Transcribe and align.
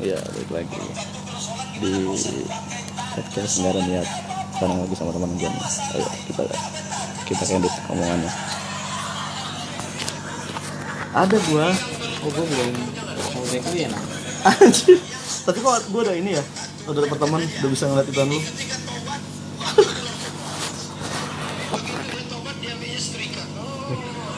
Iya, 0.00 0.16
balik 0.16 0.48
lagi 0.48 0.80
di 1.82 1.92
podcast 3.12 3.60
ada 3.60 3.82
niat 3.84 4.08
sekarang 4.56 4.78
lagi 4.86 4.94
sama 4.96 5.12
teman 5.12 5.36
gue. 5.36 5.50
Ayo 5.52 6.08
kita 6.30 6.48
kita 7.28 7.44
edit 7.60 7.74
omongannya. 7.92 8.32
Ada 11.12 11.36
gua. 11.44 11.68
oh 12.24 12.30
gue 12.30 12.44
belum 12.46 12.72
mau 13.36 13.42
lu 13.42 13.58
ya 13.76 13.92
nah 13.92 14.00
Anjir. 14.64 14.96
Tapi 15.44 15.58
kok 15.60 15.92
gua 15.92 16.08
udah 16.08 16.16
ini 16.16 16.40
ya? 16.40 16.44
Udah 16.88 17.04
dapet 17.04 17.18
teman, 17.20 17.42
udah 17.44 17.68
bisa 17.68 17.84
ngeliat 17.90 18.08
iklan 18.08 18.32
lu. 18.32 18.40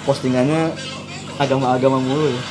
Postingannya 0.08 0.74
agama-agama 1.38 2.02
mulu 2.02 2.32
ya. 2.32 2.42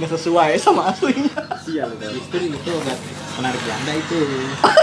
Nggak 0.00 0.10
sesuai 0.16 0.56
sama 0.56 0.88
aslinya. 0.88 1.28
sial 1.60 1.92
justru 2.00 2.48
itu 2.48 2.70
agak 2.72 2.98
menarik 3.36 3.60
janda 3.68 3.92
itu. 4.00 4.20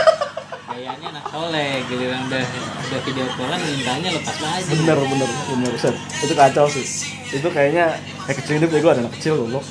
Kayaknya 0.78 1.08
anak 1.10 1.26
soleh 1.34 1.82
giliran 1.90 2.22
udah 2.30 2.46
udah 2.86 3.00
video 3.02 3.26
callan 3.34 3.60
mintanya 3.66 4.10
lepas 4.14 4.38
aja. 4.38 4.70
Bener 4.70 4.98
bener 5.02 5.30
bener 5.50 5.74
set 5.82 5.98
itu 6.22 6.34
kacau 6.38 6.70
sih. 6.70 6.86
Itu 7.34 7.50
kayaknya 7.50 7.98
kayak 8.30 8.38
kecil 8.46 8.54
hidup 8.62 8.70
ya 8.70 8.80
gue 8.86 8.92
ada 8.94 9.02
anak 9.10 9.14
kecil 9.18 9.34
goblok. 9.42 9.66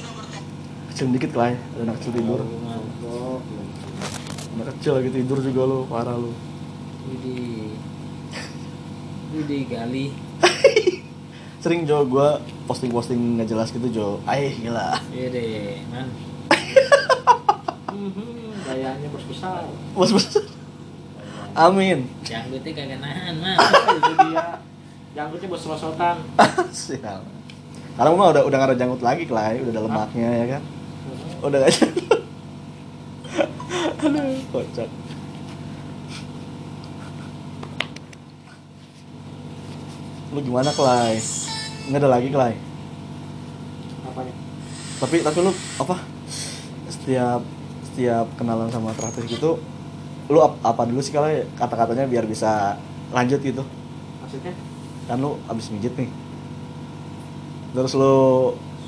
Kecil 0.90 1.14
dikit 1.14 1.32
lah 1.38 1.54
ya 1.54 1.58
ada 1.62 1.82
anak 1.86 1.96
kecil 2.02 2.10
tidur. 2.10 2.40
Mabok 2.42 3.40
anak 4.66 4.82
kecil 4.82 4.92
lagi 4.96 5.10
tidur 5.12 5.38
juga 5.44 5.62
lo 5.62 5.78
parah 5.84 6.16
lo 6.16 6.32
Widih 7.06 7.76
Widih 9.36 9.62
gali 9.68 10.10
sering 11.66 11.82
Jo 11.82 12.06
gue 12.06 12.28
posting 12.70 12.94
posting 12.94 13.18
nggak 13.34 13.50
jelas 13.50 13.74
gitu 13.74 13.90
Jo. 13.90 14.08
Aih 14.22 14.54
gila. 14.54 15.02
Iya 15.10 15.26
deh 15.34 15.82
man. 15.90 16.06
Gayanya 18.70 19.08
bos 19.10 19.26
besar. 19.26 19.66
Bos 19.98 20.14
bos 20.14 20.26
amin. 21.58 22.06
Janggutnya 22.22 22.70
kagak 22.70 23.02
nahan 23.02 23.34
man. 23.42 23.58
Itu 23.98 24.12
dia. 24.30 24.62
Janggutnya 25.18 25.48
bos 25.50 25.66
rosotan. 25.66 26.22
Sial. 26.86 27.26
Sekarang 27.98 28.14
mah 28.14 28.30
udah 28.30 28.46
udah 28.46 28.56
nggak 28.62 28.70
ada 28.70 28.78
janggut 28.78 29.02
lagi 29.02 29.26
Klay. 29.26 29.58
Udah 29.66 29.74
ada 29.74 29.82
lemaknya 29.90 30.30
ya 30.30 30.46
kan? 30.54 30.62
Udah 31.42 31.58
gak 31.66 31.72
janggut. 31.74 32.22
Aduh 34.06 34.38
kocak 34.54 34.86
lu 40.36 40.44
gimana 40.44 40.68
Klay 40.68 41.16
nggak 41.86 42.00
ada 42.02 42.10
lagi 42.10 42.28
Klay. 42.30 42.54
Apanya? 44.06 44.34
Tapi 44.98 45.16
tapi 45.22 45.38
lu 45.42 45.52
apa? 45.78 45.96
Setiap 46.90 47.40
setiap 47.86 48.26
kenalan 48.36 48.68
sama 48.68 48.92
terakhir 48.92 49.24
gitu 49.26 49.58
lu 50.26 50.42
ap- 50.42 50.58
apa 50.66 50.82
dulu 50.90 50.98
sih 50.98 51.14
kalau 51.14 51.30
kata-katanya 51.54 52.10
biar 52.10 52.26
bisa 52.26 52.74
lanjut 53.14 53.38
gitu. 53.38 53.62
Maksudnya? 54.18 54.50
Kan 55.06 55.22
lu 55.22 55.38
abis 55.46 55.70
mijit 55.70 55.94
nih. 55.94 56.10
Terus 57.70 57.94
lu 57.94 58.14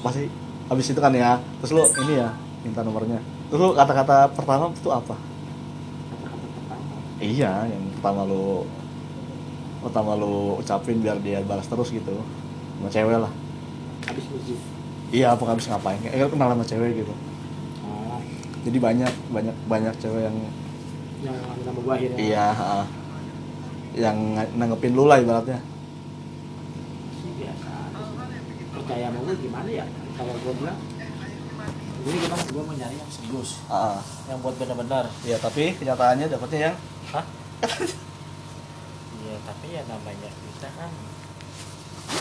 pasti 0.02 0.26
abis 0.68 0.90
itu 0.90 1.00
kan 1.00 1.14
ya 1.14 1.38
terus 1.62 1.72
lu 1.78 1.82
ini 2.02 2.18
ya 2.18 2.34
minta 2.66 2.82
nomornya. 2.82 3.22
Terus 3.48 3.60
lu 3.62 3.70
kata-kata 3.78 4.34
pertama 4.34 4.74
itu 4.74 4.90
apa? 4.90 5.14
Pertama 5.14 6.94
iya 7.22 7.66
yang 7.70 7.82
pertama 7.98 8.26
lu 8.26 8.66
pertama 9.78 10.18
lu 10.18 10.58
ucapin 10.58 10.98
biar 10.98 11.22
dia 11.22 11.38
balas 11.46 11.70
terus 11.70 11.94
gitu 11.94 12.18
sama 12.78 12.88
cewek 12.94 13.18
lah. 13.18 13.32
Habis 14.06 14.26
musik 14.30 14.58
iya 15.08 15.32
apa 15.32 15.42
abis 15.56 15.66
ngapain? 15.72 15.98
Lu 16.04 16.28
kenal 16.30 16.52
sama 16.54 16.64
cewek 16.64 17.02
gitu. 17.02 17.14
Oh. 17.82 18.20
Jadi 18.64 18.78
banyak 18.78 19.12
banyak 19.32 19.56
banyak 19.66 19.94
cewek 19.98 20.22
yang 20.28 20.36
yang 21.24 21.36
nama 21.66 21.78
gua 21.82 21.94
akhirnya? 21.98 22.18
Iya 22.20 22.46
ha, 22.54 22.86
yang 23.98 24.16
nanggepin 24.54 24.94
lu 24.94 25.10
lah 25.10 25.18
ibaratnya. 25.18 25.58
Biasa. 27.38 27.72
Percaya 28.78 29.06
sama 29.10 29.18
gua 29.26 29.34
gimana 29.34 29.68
ya? 29.68 29.84
Kalau 30.14 30.32
gua 30.44 30.54
bilang 30.54 30.78
ini 31.98 32.16
gimana 32.24 32.42
gua 32.54 32.62
mau 32.62 32.74
nyari 32.78 32.96
yang 32.96 33.10
serius 33.10 33.50
Ah, 33.66 33.98
yang 34.30 34.38
buat 34.38 34.54
benar-benar. 34.56 35.10
Iya 35.26 35.36
tapi 35.42 35.74
kenyataannya 35.74 36.30
dapetnya 36.30 36.60
yang 36.70 36.76
hah? 37.10 37.24
Iya 39.18 39.36
tapi 39.42 39.66
ya 39.74 39.82
namanya 39.88 40.30
kita 40.30 40.68
kan 40.78 40.90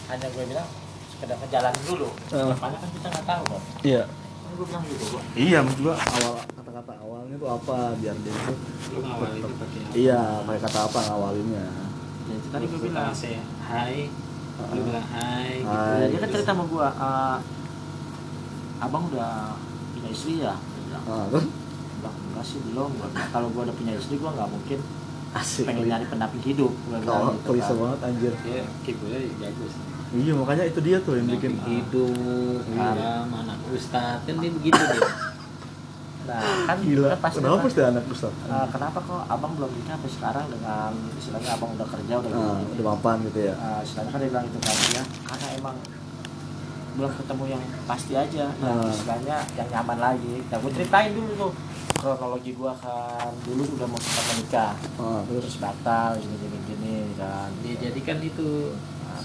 hanya 0.08 0.28
gue 0.28 0.44
bilang 0.46 0.70
sekedar 1.10 1.36
ngejalanin 1.38 1.84
dulu 1.86 2.08
Ah. 2.30 2.48
depannya 2.50 2.78
kan 2.78 2.90
kita 2.92 3.08
nggak 3.10 3.26
tahu 3.26 3.44
kan 3.48 3.62
iya 3.84 4.04
kan 4.08 4.52
gue 4.54 4.66
bilang 4.66 4.84
gitu 4.86 5.06
gua 5.10 5.22
Iya, 5.34 5.58
maksud 5.60 5.80
gua 5.82 5.96
awal 5.98 6.34
kata-kata 6.50 6.94
awalnya 6.98 7.36
tuh 7.36 7.50
apa 7.52 7.76
biar 7.96 8.16
dia 8.18 8.34
itu 8.34 8.54
Lu 8.88 9.00
ngawalin 9.02 9.38
itu 9.38 9.48
pakai 9.54 9.82
Iya, 9.94 10.22
pakai 10.42 10.62
kata 10.62 10.80
apa 10.84 11.00
ngawalinnya. 11.06 11.66
ya 12.24 12.34
itu 12.34 12.48
tadi 12.50 12.66
gue 12.66 12.80
bilang 12.82 13.12
saya 13.12 13.42
hai 13.64 13.98
Ah. 14.58 14.74
Lu 14.74 14.82
bilang 14.82 15.06
hai 15.08 15.50
gitu. 15.56 15.70
Hai. 15.70 16.00
Ya, 16.00 16.06
dia 16.08 16.20
kan 16.20 16.30
cerita 16.32 16.50
sama 16.50 16.64
gua, 16.66 16.88
"Eh, 16.90 17.38
abang 18.80 19.06
udah 19.08 19.54
punya 19.94 20.10
istri 20.10 20.34
ya? 20.40 20.54
Dia 20.56 20.82
bilang, 20.88 21.04
Ah, 21.06 21.26
terus 21.28 21.46
enggak, 21.46 22.44
sih 22.44 22.60
belum. 22.64 22.90
Kalau 23.30 23.48
gua 23.50 23.62
udah 23.64 23.76
punya 23.76 23.94
istri, 23.94 24.18
gua 24.18 24.34
nggak 24.34 24.50
mungkin 24.50 24.80
asik. 25.36 25.66
pengen 25.66 25.86
nyari 25.88 26.06
pendamping 26.06 26.42
hidup. 26.44 26.74
Gua 26.84 26.96
Oh, 26.96 27.00
bilang 27.00 27.22
gitu 27.36 27.50
klise 27.52 27.66
kan. 27.68 27.78
banget 27.80 28.00
anjir. 28.04 28.34
Dia 28.40 28.62
keyboardnya 28.82 29.20
bagus 29.40 29.74
Iya, 30.10 30.34
makanya 30.34 30.64
itu 30.64 30.80
dia 30.80 30.98
tuh 31.00 31.16
yang 31.16 31.28
bikin 31.30 31.52
Pendamping 31.54 31.84
hidup 31.84 32.62
Iya. 32.66 33.28
anak 33.28 33.58
ustad 33.70 34.18
kan 34.24 34.36
dia 34.38 34.52
begitu 34.52 34.80
dia 34.80 35.04
Nah, 36.28 36.44
kan 36.66 36.78
gila. 36.82 37.08
kan 37.10 37.20
pasti 37.24 37.40
Kenapa 37.40 37.56
kan, 37.58 37.72
sih 37.72 37.84
anak 37.86 38.04
Ustaz? 38.06 38.34
eh, 38.46 38.68
kenapa 38.68 39.00
kok 39.00 39.22
abang 39.26 39.56
belum 39.56 39.72
nikah 39.74 39.96
sampai 39.96 40.12
sekarang 40.12 40.46
dengan 40.50 40.92
istilahnya 41.14 41.52
abang 41.54 41.72
udah 41.72 41.88
kerja 41.88 42.14
udah 42.20 42.30
Ah, 42.30 42.40
gini. 42.60 42.72
udah 42.74 42.86
mapan 42.86 43.16
gitu 43.24 43.40
ya. 43.42 43.54
Eh, 43.54 43.80
istilahnya 43.82 44.12
kan 44.12 44.20
dia 44.20 44.30
bilang 44.30 44.46
itu 44.46 44.60
kan 44.60 44.76
ya 44.92 45.04
karena 45.24 45.48
emang 45.56 45.76
belum 46.98 47.12
ketemu 47.14 47.44
yang 47.48 47.64
pasti 47.86 48.14
aja 48.14 48.46
yang 48.50 48.76
Ah. 48.76 48.90
istilahnya 48.90 49.38
yang 49.54 49.68
nyaman 49.70 49.98
lagi 50.02 50.36
nah 50.44 50.58
gue 50.58 50.72
ceritain 50.74 51.12
dulu 51.14 51.32
tuh 51.38 51.52
kronologi 51.96 52.52
gua 52.54 52.74
kan 52.76 53.32
dulu 53.46 53.64
udah 53.70 53.86
mau 53.86 54.00
sempat 54.02 54.26
menikah 54.30 54.74
Ah, 54.98 55.22
terus 55.24 55.42
terus 55.46 55.58
batal 55.58 56.18
gini 56.18 56.36
gini 56.36 56.58
gini 56.66 56.96
kan 57.14 57.54
dia 57.62 57.76
jadikan 57.80 58.18
itu 58.20 58.74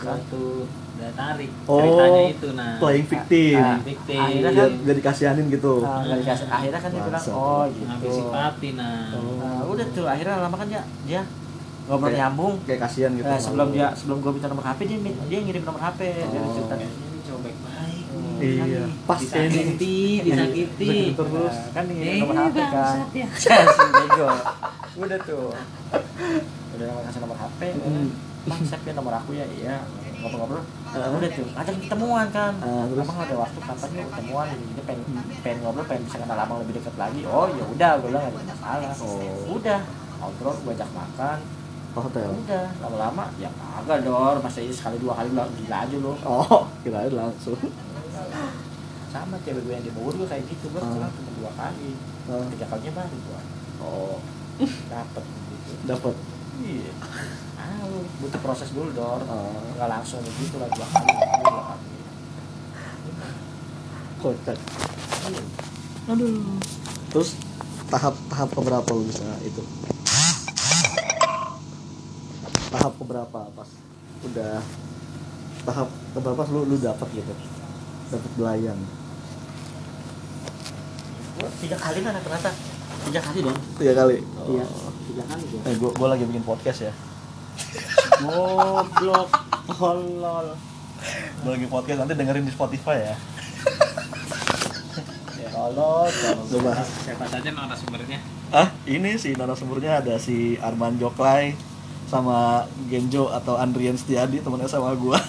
Nah, 0.02 0.08
kan. 0.08 0.18
suatu 0.18 0.44
daya 0.92 1.12
tarik 1.14 1.50
Oh, 1.64 1.78
ceritanya 1.78 2.22
itu 2.28 2.48
nah 2.52 2.72
playing 2.76 3.06
victim. 3.06 3.56
Ah, 3.56 3.78
Victim. 3.80 4.18
akhirnya 4.18 4.50
kan 4.52 4.70
biar 4.78 4.96
dikasihanin 4.96 5.46
gitu. 5.48 5.74
nah, 5.80 5.98
nggak 6.00 6.18
dikasih 6.20 6.46
akhirnya 6.48 6.80
kan 6.80 6.90
dia 6.90 7.02
bilang 7.02 7.24
oh 7.28 7.62
gitu 7.64 7.82
ngambil 7.84 8.10
simpati 8.12 8.68
nah 8.72 8.98
Oh. 9.12 9.34
Nah, 9.38 9.62
udah 9.64 9.86
tuh 9.88 10.04
akhirnya 10.04 10.34
lama 10.38 10.56
kan 10.56 10.66
dia 10.66 10.82
dia 11.02 11.22
ngobrol 11.82 12.10
nyambung 12.12 12.54
Kayak 12.62 12.80
kasihan 12.82 13.10
gitu. 13.12 13.24
Nah, 13.24 13.34
sama 13.34 13.44
sebelum 13.44 13.68
lu. 13.68 13.74
dia 13.74 13.86
sebelum 13.92 14.16
gua 14.18 14.32
minta 14.32 14.46
nomor 14.46 14.64
HP 14.64 14.80
dia 14.84 14.98
dia 15.26 15.38
ngirim 15.40 15.62
nomor 15.62 15.80
HP 15.80 16.00
Oh. 16.24 16.50
cerita 16.52 16.74
ini 16.76 16.86
cowok 17.22 17.40
baik-baik 17.40 18.04
nih. 18.38 18.54
Iya, 18.60 18.82
pas 19.04 19.18
kayak 19.20 19.34
ini. 19.40 19.50
disakiti 19.50 19.96
disakiti 20.20 20.86
Sakit 20.88 21.14
terus. 21.16 21.54
Nah, 21.56 21.70
kan 21.72 21.84
Eh, 21.88 22.18
nomor 22.18 22.36
HP 22.36 22.56
kan 22.60 22.96
ya. 23.12 23.26
bego 23.96 24.30
udah 24.94 25.18
tuh 25.24 25.50
udah 26.72 26.86
kasih 27.02 27.18
nomor 27.18 27.36
HP 27.36 27.60
Hmm. 27.72 28.08
Bang 28.42 28.62
siap 28.62 28.82
ya 28.82 28.92
nomor 28.92 29.14
aku 29.14 29.30
ya 29.32 29.46
iya 29.48 29.76
ngobrol-ngobrol 30.16 30.62
Ah. 30.88 31.08
udah 31.08 31.30
tuh 31.30 31.46
ngajak 31.48 31.74
ketemuan 31.80 32.26
kan 32.28 32.52
Ah, 32.58 32.84
terus? 32.84 33.00
abang 33.02 33.18
ada 33.18 33.34
waktu 33.34 33.58
kapan 33.58 33.88
yuk 33.92 34.06
ketemuan 34.08 34.46
ini 34.50 34.82
pengen 34.82 35.02
pengen 35.40 35.58
ngobrol 35.60 35.84
pengen 35.84 36.02
bisa 36.04 36.16
kenal 36.18 36.36
abang 36.36 36.58
lebih 36.60 36.74
dekat 36.76 36.94
lagi 36.96 37.20
oh 37.24 37.46
ya 37.48 37.64
udah 37.64 37.90
gue 37.96 38.08
bilang 38.08 38.22
nggak 38.24 38.36
ada 38.36 38.52
masalah 38.52 38.92
Oh. 39.00 39.56
udah 39.56 39.80
ngobrol 40.18 40.54
gue 40.58 40.72
ajak 40.72 40.90
makan 40.92 41.38
hotel. 41.92 42.28
udah 42.34 42.66
lama-lama 42.78 43.24
ya 43.36 43.48
kagak 43.50 43.98
dor 44.02 44.36
masa 44.38 44.58
ini 44.60 44.70
sekali 44.70 44.96
dua 44.96 45.12
kali 45.14 45.28
bilang 45.28 45.50
gila 45.54 45.76
aja 45.78 45.96
lo 45.98 46.12
Oh, 46.22 46.60
kirain 46.80 47.12
langsung. 47.12 47.56
sama 49.08 49.36
cewek 49.38 49.60
gue 49.62 49.72
yang 49.72 49.84
di 49.84 49.92
Bogor 49.92 50.14
gue 50.14 50.26
kayak 50.26 50.44
gitu 50.46 50.66
gue 50.68 50.78
Ah. 50.78 50.88
sekarang 50.88 51.12
cuma 51.14 51.30
dua 51.36 51.50
kali 51.52 51.90
Ah. 52.26 52.44
tiga 52.48 52.66
kalinya 52.66 52.92
baru 52.96 53.16
gue 53.18 53.40
Oh, 53.78 54.16
dapet 54.86 55.24
gitu 55.48 55.72
dapat. 55.84 56.14
iya 56.60 56.92
ah 57.62 57.86
lu 57.86 58.02
butuh 58.18 58.40
proses 58.42 58.74
dulu 58.74 58.90
dor. 58.90 59.22
Ah. 59.30 59.54
nggak 59.78 59.88
langsung 59.88 60.18
begitu 60.26 60.58
lah 60.58 60.66
dua 60.74 60.86
kali 60.90 61.06
dua 61.06 61.22
kali, 61.22 61.42
dua 61.46 61.62
kali. 61.62 61.86
Kocak. 64.22 64.58
Aduh. 66.10 66.58
Terus 67.14 67.30
tahap 67.86 68.14
tahap 68.26 68.48
keberapa 68.50 68.88
lu 68.94 69.02
bisa 69.06 69.26
itu? 69.46 69.62
Tahap 72.72 72.92
keberapa 72.98 73.40
pas 73.54 73.70
udah 74.22 74.58
tahap 75.62 75.88
keberapa 76.18 76.42
lu 76.50 76.60
lu 76.66 76.76
dapat 76.82 77.08
gitu? 77.14 77.34
Dapat 78.10 78.30
belayan? 78.34 78.78
Gua 81.38 81.50
tiga 81.62 81.76
kali 81.78 81.98
kan 82.02 82.18
ternyata? 82.18 82.50
Tiga 83.02 83.20
kali 83.22 83.38
dong 83.42 83.58
tiga 83.78 83.92
kali? 83.94 84.16
Iya 84.50 84.66
tiga 85.10 85.24
kali 85.26 85.42
gua. 85.46 85.60
Eh 85.66 85.74
gua, 85.78 85.90
gua 85.94 86.08
lagi 86.14 86.24
bikin 86.26 86.42
podcast 86.42 86.90
ya 86.90 86.94
goblok 88.22 89.30
tolol 89.66 90.46
lagi 91.42 91.66
podcast 91.66 91.98
nanti 92.06 92.14
dengerin 92.14 92.46
di 92.46 92.52
Spotify 92.54 92.96
ya 93.12 93.14
tolol 95.52 96.08
tolong 96.10 96.46
Lu 96.50 96.58
bahas. 96.64 96.88
Siapa 97.06 97.24
saja 97.28 97.48
narasumbernya? 97.54 98.18
Ah, 98.50 98.68
ini 98.88 99.14
si 99.20 99.36
narasumbernya 99.36 100.02
ada 100.02 100.14
si 100.18 100.58
Arman 100.58 100.98
Joklay 100.98 101.54
sama 102.10 102.66
Genjo 102.90 103.30
atau 103.32 103.56
Andrian 103.56 103.96
Setiadi 103.96 104.42
teman 104.42 104.60
SMA 104.66 104.92
gua. 104.98 105.20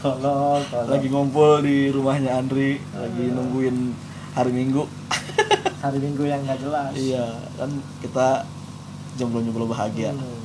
tolong 0.00 0.62
tolong 0.70 0.88
Lagi 0.88 1.08
ngumpul 1.12 1.60
di 1.60 1.92
rumahnya 1.92 2.38
Andri, 2.40 2.80
lagi 2.96 3.24
nungguin 3.28 3.92
hari 4.32 4.52
Minggu. 4.54 4.84
hari 5.80 5.96
minggu 5.96 6.28
yang 6.28 6.44
nggak 6.44 6.60
jelas 6.60 6.92
iya, 6.92 7.24
kan 7.56 7.72
kita 8.04 8.44
jomblo-jomblo 9.16 9.64
bahagia. 9.64 10.12
Hmm. 10.12 10.39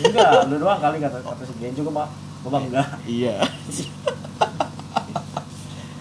Enggak 0.00 0.46
lu 0.46 0.56
doang 0.56 0.78
kali 0.78 0.96
kata 0.98 1.18
kata 1.18 1.42
si 1.42 1.54
Gen 1.56 1.72
juga 1.72 1.90
mah 1.94 2.08
Gua 2.40 2.50
mah 2.50 2.62
enggak 2.62 2.88
Iya. 3.04 3.36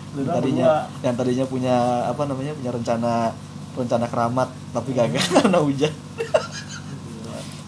lu 0.09 0.21
doang 0.21 0.35
tadinya 0.35 0.65
berdua. 0.65 1.01
yang 1.01 1.15
tadinya 1.15 1.45
punya 1.45 1.75
apa 2.05 2.21
namanya 2.25 2.51
punya 2.53 2.71
rencana 2.71 3.13
rencana 3.71 4.05
keramat 4.05 4.49
tapi 4.71 4.89
gagal 4.91 5.23
karena 5.35 5.59
hujan. 5.59 5.93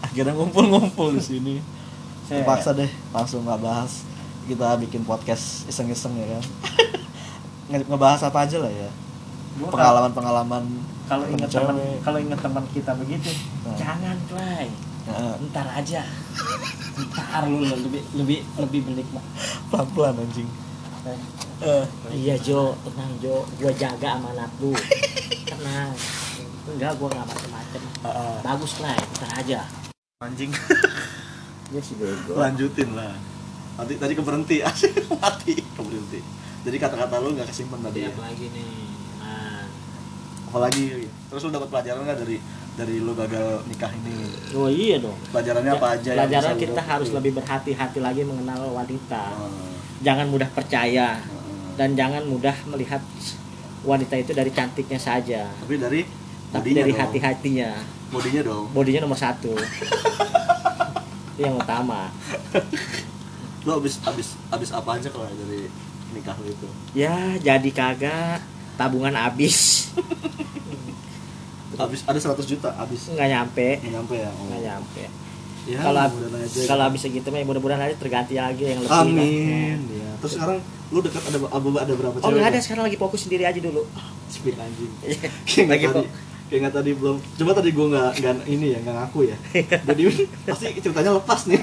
Akhirnya 0.02 0.34
ngumpul-ngumpul 0.34 1.14
di 1.14 1.22
sini. 1.22 1.54
Terpaksa 2.26 2.72
deh 2.72 2.90
langsung 3.10 3.42
nggak 3.42 3.60
bahas. 3.60 4.04
Kita 4.42 4.74
bikin 4.76 5.02
podcast 5.02 5.64
iseng-iseng 5.66 6.12
ya 6.14 6.26
kan. 6.30 6.44
Nge- 7.70 7.86
Ngebahas 7.86 8.20
apa 8.22 8.42
aja 8.42 8.58
lah 8.58 8.68
ya. 8.68 8.90
Gua 9.54 9.68
Pengalaman-pengalaman 9.70 10.64
kalau 11.04 11.24
ingat 11.26 11.50
teman 11.50 11.76
kalau 12.00 12.18
ingat 12.18 12.40
teman 12.40 12.64
kita 12.68 12.92
begitu 12.94 13.28
Nah. 13.62 13.76
jangan 13.76 14.16
Clay 14.26 14.70
Heeh, 15.02 15.34
ntar 15.44 15.66
aja 15.68 16.02
ntar 16.94 17.42
lu 17.44 17.64
lebih 17.64 18.02
lebih 18.14 18.38
lebih 18.56 18.80
menikmat 18.84 19.24
pelan-pelan 19.68 20.14
anjing. 20.18 20.48
Eh, 21.02 21.18
Eh, 21.62 21.84
iya 22.12 22.34
Jo 22.36 22.74
tenang 22.82 23.14
Jo 23.18 23.46
gua 23.56 23.70
jaga 23.72 24.18
amanat 24.18 24.50
lu 24.58 24.74
tenang 25.44 25.94
enggak 26.68 26.92
gua 26.96 27.08
nggak 27.08 27.26
macem-macem 27.28 27.82
heeh. 28.02 28.34
bagus 28.40 28.72
Clay 28.76 28.98
ntar 29.12 29.30
aja 29.36 29.60
anjing. 30.20 30.50
dia 31.68 31.80
si 31.80 31.94
bego 31.94 32.36
Lanjutin 32.36 32.92
lah. 32.92 33.14
Tadi 33.72 33.96
tadi 33.96 34.12
keberhenti, 34.12 34.60
asik 34.60 34.92
mati 35.16 35.56
keberhenti. 35.56 36.20
Jadi 36.62 36.76
kata-kata 36.76 37.16
lu 37.16 37.32
nggak 37.32 37.48
kesimpan 37.48 37.80
tadi. 37.80 38.04
Dia 38.04 38.06
Ya. 38.06 38.12
apa 38.12 38.22
lagi 38.24 38.46
nih? 38.46 38.91
Nah, 40.52 40.60
Apalagi 40.60 41.08
terus 41.26 41.40
lu 41.42 41.50
dapat 41.50 41.64
pelajaran 41.66 42.04
nggak 42.04 42.18
dari 42.18 42.36
dari 42.72 42.94
lu 42.98 43.12
gagal 43.12 43.64
nikah 43.64 43.88
ini? 43.90 44.28
oh 44.52 44.68
iya 44.68 44.96
dong 44.98 45.16
Pelajarannya 45.28 45.72
apa 45.72 45.88
aja? 45.94 46.10
pelajaran 46.14 46.54
kita 46.58 46.82
harus 46.82 47.08
lebih 47.10 47.32
berhati-hati 47.32 47.98
lagi 47.98 48.20
mengenal 48.20 48.60
wanita 48.70 49.32
Hmm, 49.32 49.72
jangan 50.00 50.26
mudah 50.26 50.48
percaya 50.48 51.16
hmm. 51.16 51.72
dan 51.74 51.92
jangan 51.92 52.24
mudah 52.24 52.52
melihat 52.66 53.00
wanita 53.82 54.12
itu 54.14 54.30
dari 54.30 54.48
cantiknya 54.48 54.96
saja 54.96 55.48
Tapi 55.56 55.74
dari 55.74 56.00
tapi 56.48 56.68
dari 56.70 56.92
dong. 56.92 57.00
hati-hatinya 57.00 57.70
Bodinya 58.08 58.42
dong. 58.42 58.64
bodinya 58.70 59.00
nomor 59.00 59.16
satu 59.16 59.56
itu 61.32 61.42
yang 61.42 61.56
utama 61.56 62.12
Lu 63.62 63.72
abis 63.74 64.04
abis 64.04 64.36
abis 64.48 64.68
apa 64.68 64.96
aja 64.96 65.08
kalau 65.08 65.24
dari 65.26 65.64
nikah 66.12 66.36
lu 66.36 66.44
itu? 66.46 66.68
ya 66.92 67.16
jadi 67.38 67.70
kagak 67.70 68.44
tabungan 68.82 69.14
habis 69.14 69.88
Abis 71.72 72.04
ada 72.04 72.18
100 72.20 72.36
juta 72.44 72.68
abis. 72.76 73.10
nggak 73.10 73.28
nyampe 73.28 73.66
Nggak 73.80 73.92
nyampe 73.96 74.14
ya? 74.18 74.30
Oh. 74.30 74.44
nggak 74.46 74.62
nyampe 74.62 75.02
Ya, 75.62 75.78
kalau 75.78 75.94
aja. 76.02 76.62
kalau 76.66 76.82
habis 76.90 77.00
segitu 77.00 77.30
mah 77.30 77.38
ya 77.38 77.46
mudah-mudahan 77.46 77.86
aja 77.86 77.94
terganti 77.94 78.34
lagi 78.34 78.66
yang 78.66 78.82
lebih. 78.82 78.98
Amin. 78.98 79.78
Ya. 79.94 80.10
Terus 80.18 80.34
sekarang 80.34 80.58
lu 80.90 80.98
dekat 80.98 81.22
ada 81.22 81.38
ada, 81.38 81.68
ada 81.86 81.92
berapa 81.94 82.16
oh 82.18 82.22
cewek? 82.26 82.34
nggak 82.34 82.50
ada 82.50 82.58
sekarang 82.58 82.84
lagi 82.90 82.98
fokus 82.98 83.20
sendiri 83.22 83.46
aja 83.46 83.62
dulu 83.62 83.86
Speak 84.26 84.58
anjing. 84.58 84.90
Iya. 85.06 85.30
Lagi 85.70 85.86
tadi. 85.86 86.08
Kayak 86.50 86.60
nggak 86.66 86.74
tadi 86.74 86.90
belum. 86.98 87.16
Coba 87.38 87.50
tadi 87.54 87.70
gua 87.70 87.86
nggak 87.94 88.10
nggak 88.18 88.34
ini 88.50 88.66
ya 88.74 88.78
nggak 88.82 88.96
ngaku 89.06 89.20
ya. 89.30 89.36
Jadi 89.88 90.02
pasti 90.50 90.66
ceritanya 90.82 91.10
lepas 91.14 91.40
nih. 91.46 91.60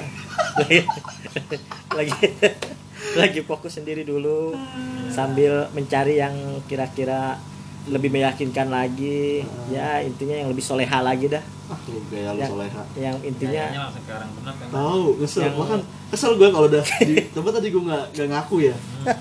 lagi 2.00 2.12
lagi 3.16 3.42
fokus 3.42 3.76
sendiri 3.76 4.04
dulu 4.04 4.54
sambil 5.10 5.68
mencari 5.72 6.18
yang 6.18 6.34
kira-kira 6.66 7.42
lebih 7.88 8.12
meyakinkan 8.12 8.70
lagi 8.70 9.42
ya 9.68 9.98
intinya 10.00 10.36
yang 10.36 10.50
lebih 10.50 10.62
soleha 10.62 11.00
lagi 11.00 11.28
dah 11.28 11.42
Ah, 11.70 11.78
lu 11.86 12.02
gaya 12.10 12.34
lu 12.34 12.42
yang, 12.42 12.50
soleha. 12.50 12.82
yang 12.98 13.18
intinya 13.22 13.64
kan? 13.70 14.26
Tahu, 14.74 15.22
kesel. 15.22 15.42
Yang- 15.46 15.58
Bahkan 15.62 15.80
kesel 16.10 16.32
gue 16.34 16.50
kalau 16.50 16.66
udah 16.66 16.82
di, 16.82 17.16
coba 17.38 17.50
tadi 17.54 17.70
gue 17.70 17.84
nggak 17.86 18.06
nggak 18.10 18.26
ngaku 18.26 18.56
ya. 18.66 18.76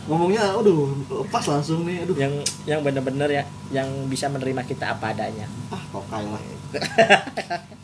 Ngomongnya, 0.08 0.56
aduh, 0.56 0.96
lepas 1.28 1.44
langsung 1.44 1.84
nih, 1.84 2.08
aduh. 2.08 2.16
yang 2.16 2.32
yang 2.64 2.80
bener-bener 2.80 3.28
ya 3.28 3.44
yang 3.68 3.84
bisa 4.08 4.32
menerima 4.32 4.64
kita 4.64 4.96
apa 4.96 5.12
adanya 5.12 5.44
Ah, 5.68 5.84
tokai 5.92 6.24
lah. 6.24 6.40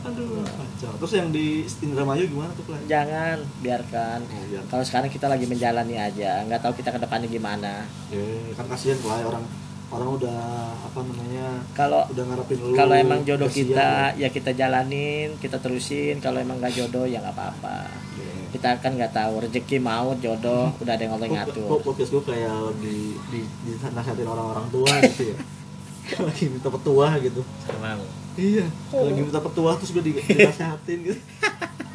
Aduh, 0.00 0.40
kacau. 0.40 0.92
Terus 0.96 1.12
yang 1.14 1.28
di 1.28 1.46
Indramayu 1.80 2.24
gimana 2.26 2.48
tuh, 2.52 2.64
Play? 2.64 2.80
jangan 2.86 3.36
biarkan 3.60 4.18
Oh, 4.24 4.44
biar. 4.46 4.62
kalau 4.66 4.80
sekarang 4.82 5.08
kita 5.08 5.26
lagi 5.26 5.44
menjalani 5.44 5.96
aja 5.96 6.40
nggak 6.42 6.60
tahu 6.60 6.72
kita 6.74 6.88
ke 6.88 6.98
depannya 6.98 7.28
gimana 7.28 7.84
Ya, 8.08 8.24
kan 8.54 8.64
kasihan 8.66 8.96
Play 8.96 9.20
orang 9.22 9.44
orang 9.88 10.08
udah 10.14 10.40
apa 10.78 11.00
namanya 11.02 11.48
kalau 11.72 12.04
udah 12.06 12.24
ngarepin 12.26 12.56
lu. 12.58 12.72
kalau 12.74 12.92
emang 12.94 13.20
jodoh 13.22 13.46
kasihan 13.46 13.64
kita 13.66 13.88
lu. 14.10 14.18
ya 14.18 14.28
kita 14.28 14.50
jalanin 14.52 15.28
kita 15.36 15.56
terusin 15.58 16.16
kalau 16.18 16.36
emang 16.38 16.56
nggak 16.58 16.72
jodoh 16.74 17.04
ya 17.04 17.20
nggak 17.20 17.32
apa-apa 17.32 17.88
Ya. 18.18 18.32
kita 18.50 18.68
kan 18.78 18.92
nggak 18.92 19.12
tahu 19.12 19.40
rezeki 19.40 19.78
mau 19.78 20.12
jodoh 20.16 20.72
udah 20.74 20.92
ada 20.92 21.02
yang 21.02 21.14
ngatur 21.14 21.68
kok 21.68 21.80
podcast 21.82 22.10
gue 22.10 22.22
kayak 22.26 22.50
di 22.78 22.96
di, 23.28 23.40
di 23.62 23.70
nasihatin 23.78 24.26
orang-orang 24.26 24.66
tua 24.68 24.92
gitu 25.06 25.32
ya. 25.32 25.36
lagi 26.18 26.44
minta 26.48 26.68
petua 26.68 27.08
gitu. 27.18 27.40
Iya, 28.38 28.66
lagi 28.94 29.18
minta 29.18 29.42
petua 29.42 29.74
terus 29.74 29.90
gue 29.90 29.98
di, 30.00 30.12
dinasehatin 30.14 30.98
gitu. 31.02 31.18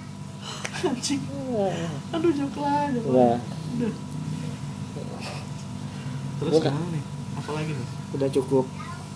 Anjing. 0.91 1.21
Aduh, 2.11 2.31
joklah, 2.35 2.91
udah 2.91 3.03
Udah. 3.07 3.93
Terus 6.35 6.51
Udah. 6.51 6.67
gimana 6.67 6.87
nih? 6.91 7.03
Apa 7.33 7.51
lagi 7.55 7.71
nih? 7.71 7.87
udah 8.13 8.29
cukup 8.29 8.65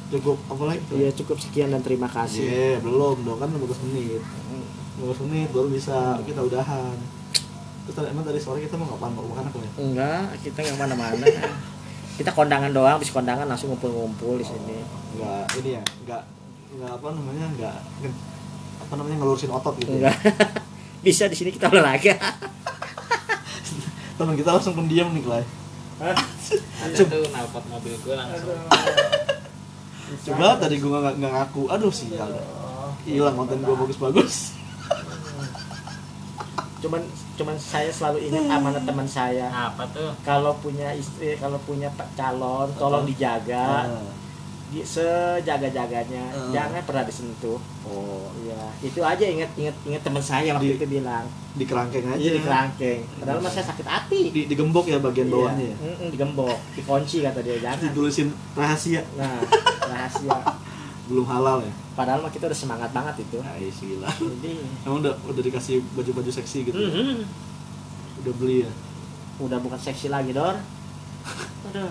Cukup 0.08 0.40
apa 0.48 0.64
lagi? 0.66 0.82
ya 0.96 1.12
cukup 1.14 1.38
sekian 1.38 1.70
dan 1.70 1.84
terima 1.84 2.08
Iya, 2.08 2.16
kasih 2.18 2.48
belum 2.80 3.28
dong 3.28 3.38
kan 3.38 3.50
15 3.52 3.86
menit. 3.92 4.24
15 4.98 5.24
menit 5.28 5.48
baru 5.52 5.68
bisa 5.68 6.16
kita 6.24 6.40
udahan. 6.42 6.96
Terus 7.86 8.08
emang 8.08 8.24
tadi 8.24 8.40
sore 8.40 8.64
kita 8.64 8.80
mau 8.80 8.88
ngapain? 8.88 9.12
Mau 9.12 9.28
makan 9.28 9.52
apa 9.52 9.58
ya? 9.60 9.72
enggak 9.78 10.24
kita 10.42 10.58
nggak 10.64 10.78
mana-mana 10.80 11.26
kita 12.18 12.32
kondangan 12.34 12.72
doang 12.74 12.96
habis 12.98 13.12
kondangan 13.12 13.46
langsung 13.46 13.70
ngumpul-ngumpul 13.70 14.40
di 14.40 14.46
sini 14.48 14.80
Enggak, 15.14 15.46
ini 15.62 15.70
ya, 15.78 15.84
enggak 16.02 16.22
enggak 16.74 16.92
apa 16.94 17.08
namanya? 17.12 17.46
Enggak 17.52 17.78
apa 18.78 18.94
namanya 18.94 19.18
ngelurusin 19.20 19.52
otot 19.52 19.76
gitu. 19.80 19.92
Ya. 19.98 20.14
bisa 21.06 21.28
di 21.28 21.36
sini 21.38 21.50
kita 21.54 21.70
olahraga 21.70 22.18
Temen 24.18 24.34
kita 24.34 24.50
langsung 24.50 24.74
pendiam 24.74 25.14
nih, 25.14 25.22
Clay. 25.22 25.44
Ada 26.02 27.06
tuh 27.06 27.30
nalpot 27.30 27.62
mobil 27.70 27.94
gue 28.02 28.16
langsung. 28.18 28.50
Coba 30.26 30.58
tadi 30.58 30.80
gua 30.80 31.04
nggak 31.06 31.16
nggak 31.22 31.32
ngaku. 31.36 31.62
Aduh 31.70 31.94
sial. 31.94 32.26
dah. 32.26 32.90
Hilang 33.06 33.36
konten 33.36 33.62
gua 33.62 33.76
bagus-bagus. 33.78 34.58
cuman 36.78 37.02
cuman 37.34 37.58
saya 37.58 37.90
selalu 37.90 38.30
ingat 38.30 38.54
amanat 38.54 38.86
teman 38.86 39.10
saya 39.10 39.50
Apa 39.50 39.90
tuh? 39.90 40.14
kalau 40.22 40.54
punya 40.62 40.94
istri 40.94 41.34
kalau 41.42 41.58
punya 41.66 41.90
calon 42.14 42.70
tolong 42.78 43.02
dijaga 43.02 43.90
Ah. 43.90 44.06
Di 44.68 44.84
sejaga-jaganya 44.84 46.24
Hmm. 46.28 46.52
jangan 46.52 46.84
pernah 46.84 47.04
disentuh 47.04 47.56
Oh, 47.82 48.28
iya 48.38 48.68
itu 48.82 49.00
aja 49.00 49.24
ingat 49.24 49.48
ingat 49.56 49.72
ingat 49.82 50.02
teman 50.02 50.20
saya 50.20 50.52
waktu 50.52 50.76
Di- 50.76 50.78
itu 50.78 50.88
bilang 50.92 51.24
di 51.54 51.64
kerangkeng 51.64 52.04
aja. 52.06 52.18
iya 52.18 52.32
di 52.34 52.42
kerangkeng 52.42 53.00
padahal 53.16 53.40
mas 53.40 53.52
saya 53.52 53.66
sakit 53.66 53.88
hati 53.88 54.22
Di, 54.30 54.42
digembok 54.46 54.86
ya 54.86 55.00
bagian 55.00 55.28
bawahnya 55.28 55.64
ya. 55.64 55.72
Iya. 55.72 55.76
Mm-mm, 55.88 56.10
digembok 56.12 56.58
dikunci 56.74 57.18
kata 57.22 57.40
dia 57.40 57.56
jangan 57.58 57.80
Ditulisin 57.82 58.28
rahasia, 58.54 59.02
nah 59.14 59.40
rahasia 59.82 60.36
belum 61.08 61.24
halal 61.26 61.64
ya. 61.64 61.72
padahal 61.94 62.20
mah 62.20 62.30
kita 62.30 62.46
udah 62.46 62.60
semangat 62.60 62.92
banget 62.92 63.24
itu 63.24 63.40
Nah, 63.40 63.56
iya 63.56 63.72
sih, 63.72 63.86
gila. 63.90 64.12
jadi 64.12 64.52
Emang 64.84 65.00
udah 65.00 65.16
udah 65.24 65.42
dikasih 65.42 65.80
baju-baju 65.94 66.28
seksi 66.30 66.68
gitu. 66.68 66.76
ya? 66.76 66.92
mhm, 66.92 67.24
Udah 68.20 68.34
beli 68.36 68.58
ya. 68.62 68.72
udah 69.40 69.58
bukan 69.58 69.80
seksi 69.80 70.10
lagi 70.10 70.36
dor 70.36 70.60
udah 71.68 71.88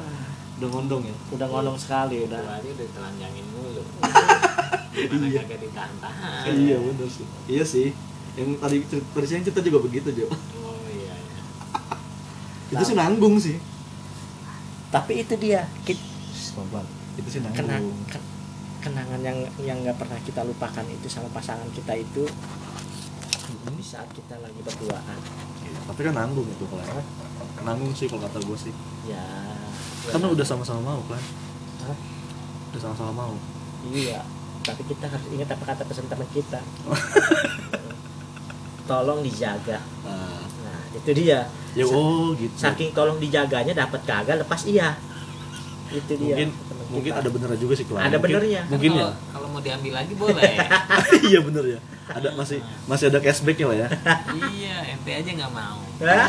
Udah 0.56 0.68
ngondong 0.70 1.02
ya. 1.02 1.16
udah 1.30 1.46
ngolong 1.46 1.76
sekali 1.76 2.24
Udah 2.24 2.40
udah 2.40 2.56
aja 2.56 2.68
udah 2.70 2.86
telanjangin 2.90 3.46
mulu. 3.50 3.82
Mana 5.12 5.26
Iya. 5.26 5.44
kagak 5.44 5.60
ditahan-tahan. 5.60 6.42
Iya 6.48 6.76
bener 6.78 7.04
sih. 7.06 7.26
Iya 7.46 7.64
sih. 7.64 7.88
Yang 8.34 8.48
tadi 8.56 8.76
tadi 8.88 9.26
siang 9.26 9.44
kita 9.44 9.60
juga 9.60 9.78
begitu 9.82 10.08
Jo. 10.10 10.26
Oh 10.26 10.36
iya. 10.86 11.12
iya. 11.12 11.42
Itu 12.70 12.82
sih 12.82 12.94
nanggung 12.94 13.36
sih. 13.36 13.56
tapi 14.86 15.20
itu 15.20 15.34
dia 15.36 15.68
kita. 15.82 16.00
Itu 17.14 17.28
sih 17.28 17.40
nanggung. 17.40 17.60
kena, 17.60 17.76
ken- 18.08 18.28
kenangan 18.80 19.20
yang 19.20 19.36
yang 19.60 19.76
nggak 19.78 19.96
pernah 19.96 20.16
kita 20.18 20.40
lupakan 20.42 20.86
itu 20.86 21.04
sama 21.06 21.28
pasangan 21.28 21.68
kita 21.70 21.92
itu 21.92 22.24
di 23.68 23.84
saat 23.84 24.08
kita 24.08 24.38
lagi 24.38 24.56
berduaan 24.58 25.18
Iya, 25.60 25.78
Tapi 25.84 26.00
kan 26.00 26.14
nanggung 26.14 26.46
itu 26.46 26.64
kalau 26.64 26.80
ya. 26.80 27.02
Nanggung 27.60 27.92
sih 27.92 28.06
kalau 28.06 28.22
kata 28.22 28.38
gue 28.40 28.56
sih. 28.56 28.72
ya 29.04 29.20
Karena 30.08 30.26
udah 30.28 30.44
sama-sama 30.44 30.80
mau 30.84 31.00
kan. 31.04 31.20
Hah? 31.82 31.96
Udah 32.70 32.80
sama-sama 32.82 33.12
mau. 33.12 33.34
Iya, 33.86 34.20
tapi 34.60 34.82
kita 34.84 35.06
harus 35.06 35.26
ingat 35.28 35.48
apa 35.48 35.64
kata 35.64 35.82
pesan 35.82 36.06
teman 36.06 36.26
kita. 36.30 36.60
tolong 38.86 39.20
dijaga. 39.20 39.78
Nah, 40.02 40.34
Nah, 40.56 40.80
itu 40.92 41.10
dia. 41.12 41.46
ya 41.72 41.84
oh 41.84 42.32
gitu. 42.32 42.52
Saking 42.56 42.90
tolong 42.90 43.18
dijaganya 43.18 43.72
dapat 43.76 44.00
kagak 44.02 44.38
lepas 44.38 44.64
iya. 44.64 44.96
Itu 45.88 46.12
dia. 46.12 46.34
mungkin 46.34 46.48
mungkin 46.88 47.10
ada 47.12 47.28
benernya 47.28 47.56
juga 47.56 47.72
sih 47.74 47.84
Klan. 47.84 48.00
Ada 48.00 48.16
Mungkin- 48.16 48.32
benernya. 48.32 48.60
Mungkin 48.66 48.90
ya. 48.90 48.96
kalau, 48.96 49.12
kalau 49.30 49.46
mau 49.48 49.60
diambil 49.60 49.92
lagi 49.92 50.12
boleh 50.14 50.52
iya 51.28 51.38
bener 51.40 51.64
ya. 51.68 51.78
Ada 52.06 52.28
masih 52.32 52.58
masih 52.86 53.04
ada 53.08 53.18
cashbacknya 53.18 53.66
lah 53.66 53.76
ya. 53.76 53.88
iya 54.48 54.74
ente 54.88 55.10
aja 55.12 55.30
nggak 55.32 55.52
mau 55.52 55.76
Hah? 55.98 56.28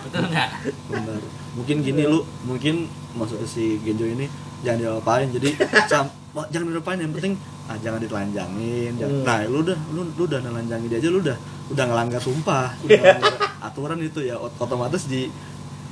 betul 0.00 0.24
nggak 0.26 0.48
Bener. 0.88 1.20
Mungkin 1.58 1.76
gini 1.82 2.02
lu, 2.04 2.18
mungkin 2.44 2.86
maksudnya 3.12 3.44
si 3.44 3.64
Genjo 3.78 4.06
ini 4.06 4.30
jangan 4.60 4.78
diapain. 4.78 5.28
Jadi 5.28 5.58
sam- 5.90 6.14
jangan 6.48 6.70
diapain 6.70 6.96
yang 6.96 7.10
penting 7.10 7.34
ah, 7.66 7.76
jangan 7.76 7.98
ditelanjangin. 7.98 8.94
jangan- 8.94 9.10
Hmm. 9.12 9.26
Nah, 9.26 9.38
lu 9.44 9.58
udah 9.60 9.78
lu, 9.90 10.00
lu 10.08 10.22
udah 10.24 10.38
nelanjangin 10.38 10.86
dia 10.86 10.98
aja 10.98 11.08
lu 11.08 11.18
udah 11.18 11.36
udah 11.68 11.84
ngelanggar 11.84 12.16
sumpah, 12.18 12.78
udah 12.80 12.94
ngelanggar 12.96 13.34
aturan 13.60 13.98
itu 14.00 14.20
ya 14.22 14.36
ot- 14.36 14.56
otomatis 14.56 15.04
di 15.04 15.26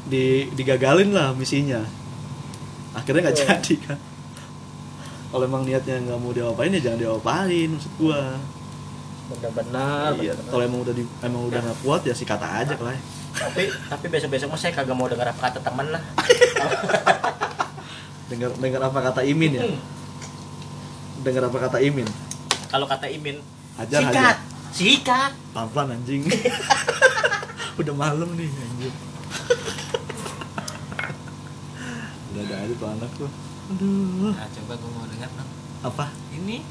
di 0.04 0.24
digagalin 0.50 1.10
lah 1.10 1.32
misinya. 1.32 1.82
Akhirnya 2.92 3.26
nggak 3.26 3.36
jadi 3.36 3.74
kan. 3.82 3.98
Kalau 5.26 5.42
emang 5.44 5.62
niatnya 5.62 5.98
nggak 6.00 6.16
mau 6.16 6.30
diapain 6.30 6.70
ya 6.70 6.80
jangan 6.80 7.00
diapain 7.02 7.68
maksud 7.68 7.92
gua. 7.98 8.38
Benar-benar. 9.26 10.14
Iya, 10.16 10.32
kalau 10.40 10.62
emang 10.62 10.80
udah 10.80 10.94
di, 10.94 11.02
emang 11.20 11.42
udah 11.44 11.60
nggak 11.60 11.78
kuat 11.82 12.02
ya 12.02 12.14
sih 12.14 12.22
kata 12.22 12.46
aja 12.46 12.78
lah. 12.78 12.94
Tapi 13.36 13.62
tapi 13.68 14.06
besok-besok 14.08 14.48
mah 14.48 14.58
saya 14.58 14.72
kagak 14.72 14.92
mau 14.92 15.06
dengar 15.06 15.28
apa 15.28 15.40
kata 15.42 15.60
teman 15.60 15.86
lah. 15.88 16.02
Dengar 18.26 18.50
dengar 18.52 18.82
apa 18.82 18.98
kata 19.04 19.22
Imin 19.22 19.54
ya? 19.54 19.62
Dengar 21.20 21.46
apa 21.46 21.58
kata 21.60 21.78
Imin? 21.78 22.08
Kalau 22.66 22.82
kata 22.84 23.06
Imin, 23.06 23.38
Hajar 23.76 24.02
sikat, 24.02 24.12
hajar. 24.34 24.36
sikat. 24.72 25.30
Pelan-pelan 25.52 25.94
anjing. 25.94 26.26
udah 27.78 27.94
malam 27.94 28.26
nih 28.34 28.50
anjing. 28.50 28.94
udah 32.26 32.42
ada 32.42 32.54
aja 32.58 32.74
tuh 32.74 32.88
anak 32.90 33.10
tuh. 33.14 33.30
Aduh. 33.66 34.30
nah, 34.32 34.46
coba 34.48 34.72
gue 34.74 34.90
mau 34.92 35.06
dengar 35.06 35.26
dong 35.28 35.50
Apa? 35.82 36.06
ini 36.32 36.62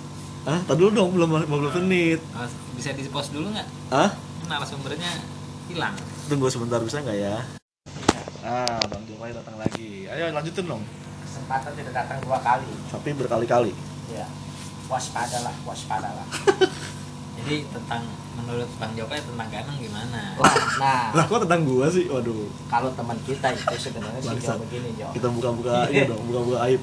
Ah, 0.44 0.62
tadi 0.62 0.78
dulu 0.78 0.92
dong 0.94 1.10
belum 1.12 1.30
15 1.44 1.76
menit. 1.82 2.20
oh, 2.32 2.48
bisa 2.72 2.92
di 2.92 3.04
post 3.06 3.32
dulu 3.32 3.50
nggak 3.50 3.68
Ah? 3.90 4.16
narasumbernya 4.46 5.12
hilang 5.70 5.96
Tunggu 6.26 6.50
sebentar 6.50 6.82
bisa 6.82 7.02
nggak 7.06 7.18
ya? 7.22 7.38
Ah, 8.46 8.78
Bang 8.90 9.02
Jokowi 9.10 9.34
datang 9.34 9.58
lagi. 9.58 10.06
Ayo 10.06 10.30
lanjutin 10.30 10.66
dong. 10.70 10.82
Kesempatan 11.26 11.74
tidak 11.74 11.94
datang 11.98 12.18
dua 12.22 12.38
kali. 12.42 12.70
Tapi 12.94 13.10
berkali-kali. 13.18 13.74
Ya. 14.14 14.26
Waspadalah, 14.86 15.54
waspadalah. 15.66 16.26
jadi 17.42 17.66
tentang 17.74 18.06
menurut 18.38 18.70
bang 18.78 18.94
Jokowi 18.94 19.22
tentang 19.22 19.50
Ganang 19.50 19.78
gimana 19.78 20.22
Wah, 20.38 20.56
nah, 20.78 21.04
Lah 21.18 21.26
kok 21.26 21.42
tentang 21.46 21.62
gua 21.66 21.90
sih? 21.90 22.06
Waduh. 22.10 22.50
kalau 22.70 22.90
teman 22.94 23.18
kita 23.26 23.54
itu 23.54 23.76
sebenarnya 23.78 24.22
sih. 24.22 24.38
Jo, 24.42 24.58
begini 24.62 24.90
Jo. 24.98 25.10
Kita 25.14 25.28
buka-buka 25.30 25.90
ini 25.94 26.06
dong, 26.10 26.22
buka-buka 26.26 26.58
aib. 26.70 26.82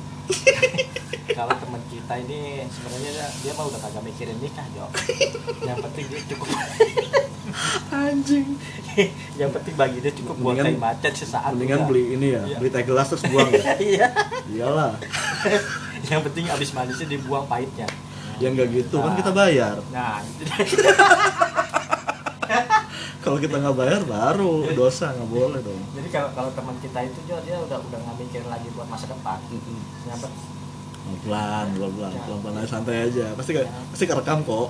Kalau 1.35 1.55
teman 1.59 1.83
kita 1.91 2.15
ini 2.27 2.63
sebenarnya 2.71 3.11
dia, 3.11 3.27
dia 3.43 3.53
mah 3.59 3.65
udah 3.71 3.81
kagak 3.83 4.03
mikirin 4.07 4.39
nikah 4.39 4.67
Jo. 4.75 4.87
Yang 5.67 5.79
penting 5.91 6.05
dia 6.11 6.21
cukup 6.31 6.51
Anjing. 7.89 8.49
yang 9.41 9.51
penting 9.51 9.75
bagi 9.75 9.99
dia 9.99 10.13
cukup 10.13 10.35
buat 10.37 10.57
kain 10.59 10.77
macet 10.77 11.13
sesaat. 11.15 11.53
Mendingan 11.53 11.79
udah. 11.79 11.89
beli 11.89 12.05
ini 12.13 12.29
ya, 12.31 12.43
Iya. 12.43 12.57
beli 12.57 12.69
teh 12.69 12.83
gelas 12.83 13.07
terus 13.07 13.25
buang 13.25 13.49
ya. 13.49 13.63
Iya. 13.95 14.07
Iyalah. 14.49 14.93
yang 16.11 16.21
penting 16.23 16.45
abis 16.47 16.71
manisnya 16.71 17.09
dibuang 17.09 17.47
pahitnya. 17.47 17.87
yang 18.37 18.53
nggak 18.53 18.75
gitu 18.75 18.99
kan 18.99 19.07
Nah. 19.07 19.17
kita 19.17 19.31
bayar 19.33 19.77
Nah, 19.89 20.19
dia. 20.21 20.51
kalau 23.23 23.39
kita 23.39 23.55
nggak 23.57 23.77
bayar 23.77 24.03
baru 24.03 24.67
dosa 24.73 25.11
nggak 25.11 25.31
boleh 25.31 25.61
dong 25.63 25.79
Jadi 25.93 26.09
kalau 26.11 26.29
kalau 26.33 26.51
teman 26.51 26.75
kita 26.77 26.99
itu 27.03 27.23
Jo, 27.25 27.39
dia 27.39 27.55
udah 27.57 27.79
udah 27.79 27.99
nggak 28.01 28.17
mikirin 28.19 28.49
lagi 28.49 28.67
buat 28.69 28.89
masa 28.89 29.07
depan. 29.07 29.39
Yang 30.03 30.19
penting 30.21 30.51
pelan 31.21 31.67
pelan 31.71 31.91
pelan 31.93 32.11
Ya. 32.11 32.21
pelan 32.21 32.39
pelan 32.41 32.55
aja, 32.57 32.69
santai 32.69 32.97
aja 33.05 33.27
pasti 33.33 33.51
nggak- 33.53 33.71
pasti 33.91 34.05
kerekam 34.07 34.39
kok 34.41 34.67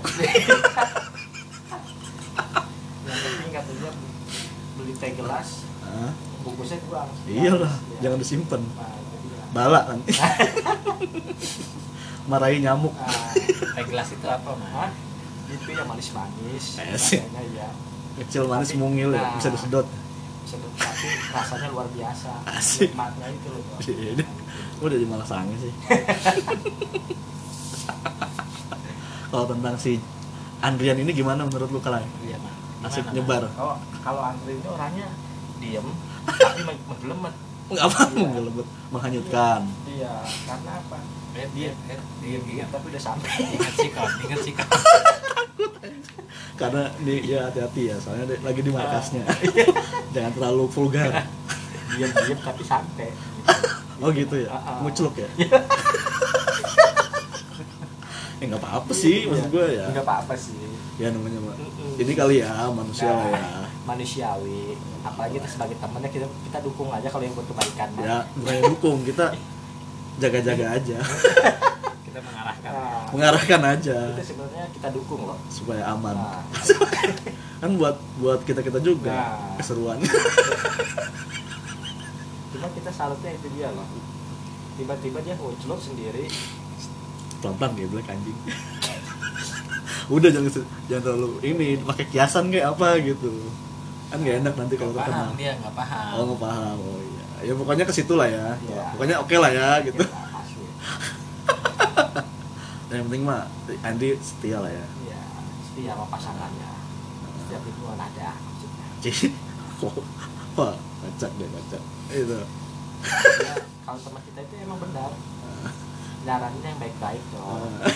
yang 3.02 3.18
penting 3.18 3.50
katanya 3.52 3.90
beli 4.74 4.91
teh 5.02 5.12
gelas 5.12 5.66
Hah? 5.82 6.14
bungkusnya 6.40 6.78
buang 6.86 7.10
iyalah 7.24 7.74
Ya. 7.92 8.06
jangan 8.06 8.18
disimpan 8.18 8.62
Nah, 8.62 8.86
dia. 9.20 9.42
bala 9.50 9.80
nanti 9.88 10.14
marahi 12.30 12.58
nyamuk 12.58 12.94
Nah, 12.94 13.10
teh 13.74 13.84
gelas 13.84 14.08
itu 14.08 14.22
apa 14.24 14.50
mah 14.52 14.94
itu 15.48 15.68
yang 15.68 15.84
manis-manis 15.84 16.78
Eh, 16.78 16.94
sih. 16.96 17.18
katanya 17.20 17.42
ya 17.52 17.68
kecil 18.14 18.46
manis 18.46 18.70
Tapi- 18.70 18.78
mungil 18.78 19.10
ya 19.10 19.20
nah. 19.20 19.34
bisa 19.34 19.50
disedot 19.50 19.86
sedap 20.44 20.70
tapi 20.72 21.06
rasanya 21.28 21.68
luar 21.68 21.86
biasa 21.88 22.30
Asik. 22.46 22.90
nikmatnya 22.90 23.26
itu 23.28 23.48
loh 23.48 23.62
Jo. 23.78 23.92
Ini 23.92 24.24
udah 24.80 24.92
jadi 24.92 25.06
malah 25.08 25.24
sange 25.24 25.56
sih 25.56 25.72
kalau 29.28 29.46
tentang 29.46 29.74
si 29.76 29.96
Andrian 30.60 30.94
ini 30.96 31.10
gimana 31.10 31.42
menurut 31.42 31.68
lu 31.68 31.80
kalian 31.80 32.04
iya 32.22 32.36
mah 32.36 32.54
asik 32.82 33.06
nyebar. 33.10 33.46
Kalau 33.48 33.74
kalau 34.00 34.22
Andri 34.24 34.52
ini 34.54 34.66
orangnya 34.66 35.08
diem 35.56 35.86
tapi 36.40 36.60
meng- 36.62 36.84
menggelemet. 36.86 37.34
Nggak 37.72 37.84
apa 37.88 38.00
menggelebet 38.12 38.66
menghanyutkan. 38.90 39.60
Iya 39.86 40.12
karena 40.44 40.70
apa? 40.76 40.98
Dia- 41.32 41.48
diem 41.48 41.74
ingat, 41.82 42.00
diem 42.44 42.68
tapi 42.68 42.84
udah 42.88 43.02
sampai 43.02 43.30
ingat 43.48 43.74
sikap 43.74 44.08
ingat 44.20 44.40
sikap. 44.40 44.68
Karena 46.52 46.82
di 46.96 47.14
ya 47.24 47.48
hati-hati 47.48 47.82
ya 47.88 47.96
soalnya 47.96 48.28
di- 48.28 48.42
lagi 48.42 48.60
di 48.60 48.70
markasnya. 48.70 49.24
Jangan 50.14 50.32
terlalu 50.32 50.64
vulgar. 50.68 51.10
Diem 51.90 52.10
diem 52.10 52.38
tapi 52.38 52.62
sampai 52.62 53.08
oh 53.98 54.10
gitu 54.10 54.34
ya? 54.36 54.48
Ah, 54.50 54.58
ah. 54.58 54.76
ngucluk 54.82 55.14
ya? 55.16 55.28
Ya 58.42 58.50
nggak 58.50 58.58
apa-apa 58.58 58.90
sih 58.90 59.22
maksud 59.22 59.54
gue 59.54 59.66
ya. 59.78 59.86
Nggak 59.88 60.02
apa-apa 60.02 60.34
sih 60.34 60.58
ya 61.02 61.08
namanya 61.10 61.38
Mbak. 61.40 61.56
Mm-mm. 61.58 61.92
ini 61.98 62.12
kali 62.14 62.34
ya 62.38 62.70
manusia 62.70 63.10
lah 63.10 63.26
ya. 63.26 63.36
Nah, 63.36 63.66
manusiawi. 63.84 64.78
Apalagi 65.02 65.36
kita 65.36 65.48
sebagai 65.50 65.76
temennya 65.76 66.08
kita 66.08 66.26
kita 66.46 66.58
dukung 66.62 66.88
aja 66.88 67.06
kalau 67.06 67.20
yang 67.20 67.34
buat 67.34 67.44
kebaikan 67.44 67.88
ya 67.98 68.22
bukannya 68.32 68.62
dukung 68.64 68.96
kita 69.02 69.34
jaga-jaga 70.16 70.64
aja. 70.72 70.98
Kita 72.12 72.20
mengarahkan. 72.20 72.68
Nah, 72.68 73.08
mengarahkan 73.08 73.60
aja. 73.72 73.96
Itu 74.12 74.36
sebenarnya 74.36 74.68
kita 74.68 74.92
dukung 74.92 75.24
loh. 75.24 75.40
Supaya 75.48 75.80
aman. 75.88 76.12
Nah, 76.12 76.44
kan 77.64 77.70
buat 77.72 77.96
buat 78.20 78.44
kita 78.44 78.60
kita 78.60 78.76
juga 78.78 79.08
Nah. 79.08 79.56
keseruan. 79.56 79.96
Cuma 82.52 82.68
kita 82.68 82.90
salutnya 82.92 83.32
itu 83.32 83.48
dia 83.56 83.72
loh. 83.72 83.88
Tiba-tiba 84.76 85.18
dia 85.20 85.34
ngucluk 85.34 85.80
sendiri. 85.80 86.28
Pelan-pelan 87.40 87.74
kayak 87.74 87.90
black 87.90 88.06
anjing 88.06 88.38
udah 90.08 90.30
jangan 90.30 90.50
se- 90.50 90.68
jangan 90.86 91.02
terlalu 91.04 91.28
ini 91.44 91.68
pakai 91.78 92.04
kiasan 92.08 92.50
kayak 92.50 92.74
apa 92.74 92.98
gitu. 92.98 93.30
Kan 94.08 94.18
nggak 94.18 94.36
enak 94.42 94.54
nanti 94.56 94.74
kalau 94.74 94.92
terkenal. 94.92 95.30
paham 95.30 95.36
dia 95.36 95.52
nggak 95.56 95.74
paham. 95.74 96.12
Oh 96.16 96.22
nggak 96.26 96.40
paham. 96.40 96.76
Oh 96.78 97.00
iya. 97.00 97.24
Ya 97.42 97.52
pokoknya 97.54 97.84
ke 97.84 97.92
situ 97.92 98.14
lah 98.14 98.28
ya. 98.28 98.46
Iya. 98.60 98.84
pokoknya 98.94 99.16
oke 99.18 99.36
lah 99.36 99.50
ya 99.50 99.68
gitu. 99.82 100.02
Ya, 100.02 100.22
asli. 100.34 100.66
Dan 102.88 102.94
yang 102.94 103.06
penting 103.08 103.24
mah 103.24 103.42
Andi 103.82 104.08
setia 104.20 104.58
lah 104.60 104.68
ya. 104.68 104.86
Iya, 105.02 105.20
setia 105.64 105.90
sama 105.94 106.06
pasangannya. 106.10 106.70
Setiap 107.42 107.62
hubungan 107.64 107.98
ada 107.98 108.28
maksudnya. 108.36 108.86
Wah 110.56 110.74
kacak 110.76 111.30
deh 111.40 111.48
kacak. 111.48 111.82
Itu. 112.12 112.38
Ya, 113.02 113.52
kalau 113.82 113.98
teman 113.98 114.22
kita 114.22 114.40
itu 114.44 114.54
emang 114.60 114.78
benar. 114.78 115.10
Nyaranin 116.26 116.62
yang 116.62 116.78
baik-baik 116.78 117.22
dong. 117.34 117.70
Ah. 117.82 117.90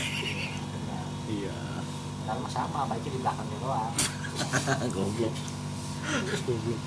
Iya 1.26 1.75
Mah 2.28 2.50
sama, 2.50 2.80
baiknya 2.86 3.10
di 3.12 3.20
belakangnya 3.22 3.58
doang. 3.60 3.92
Goblok. 4.94 5.34
Goblok. 6.46 6.80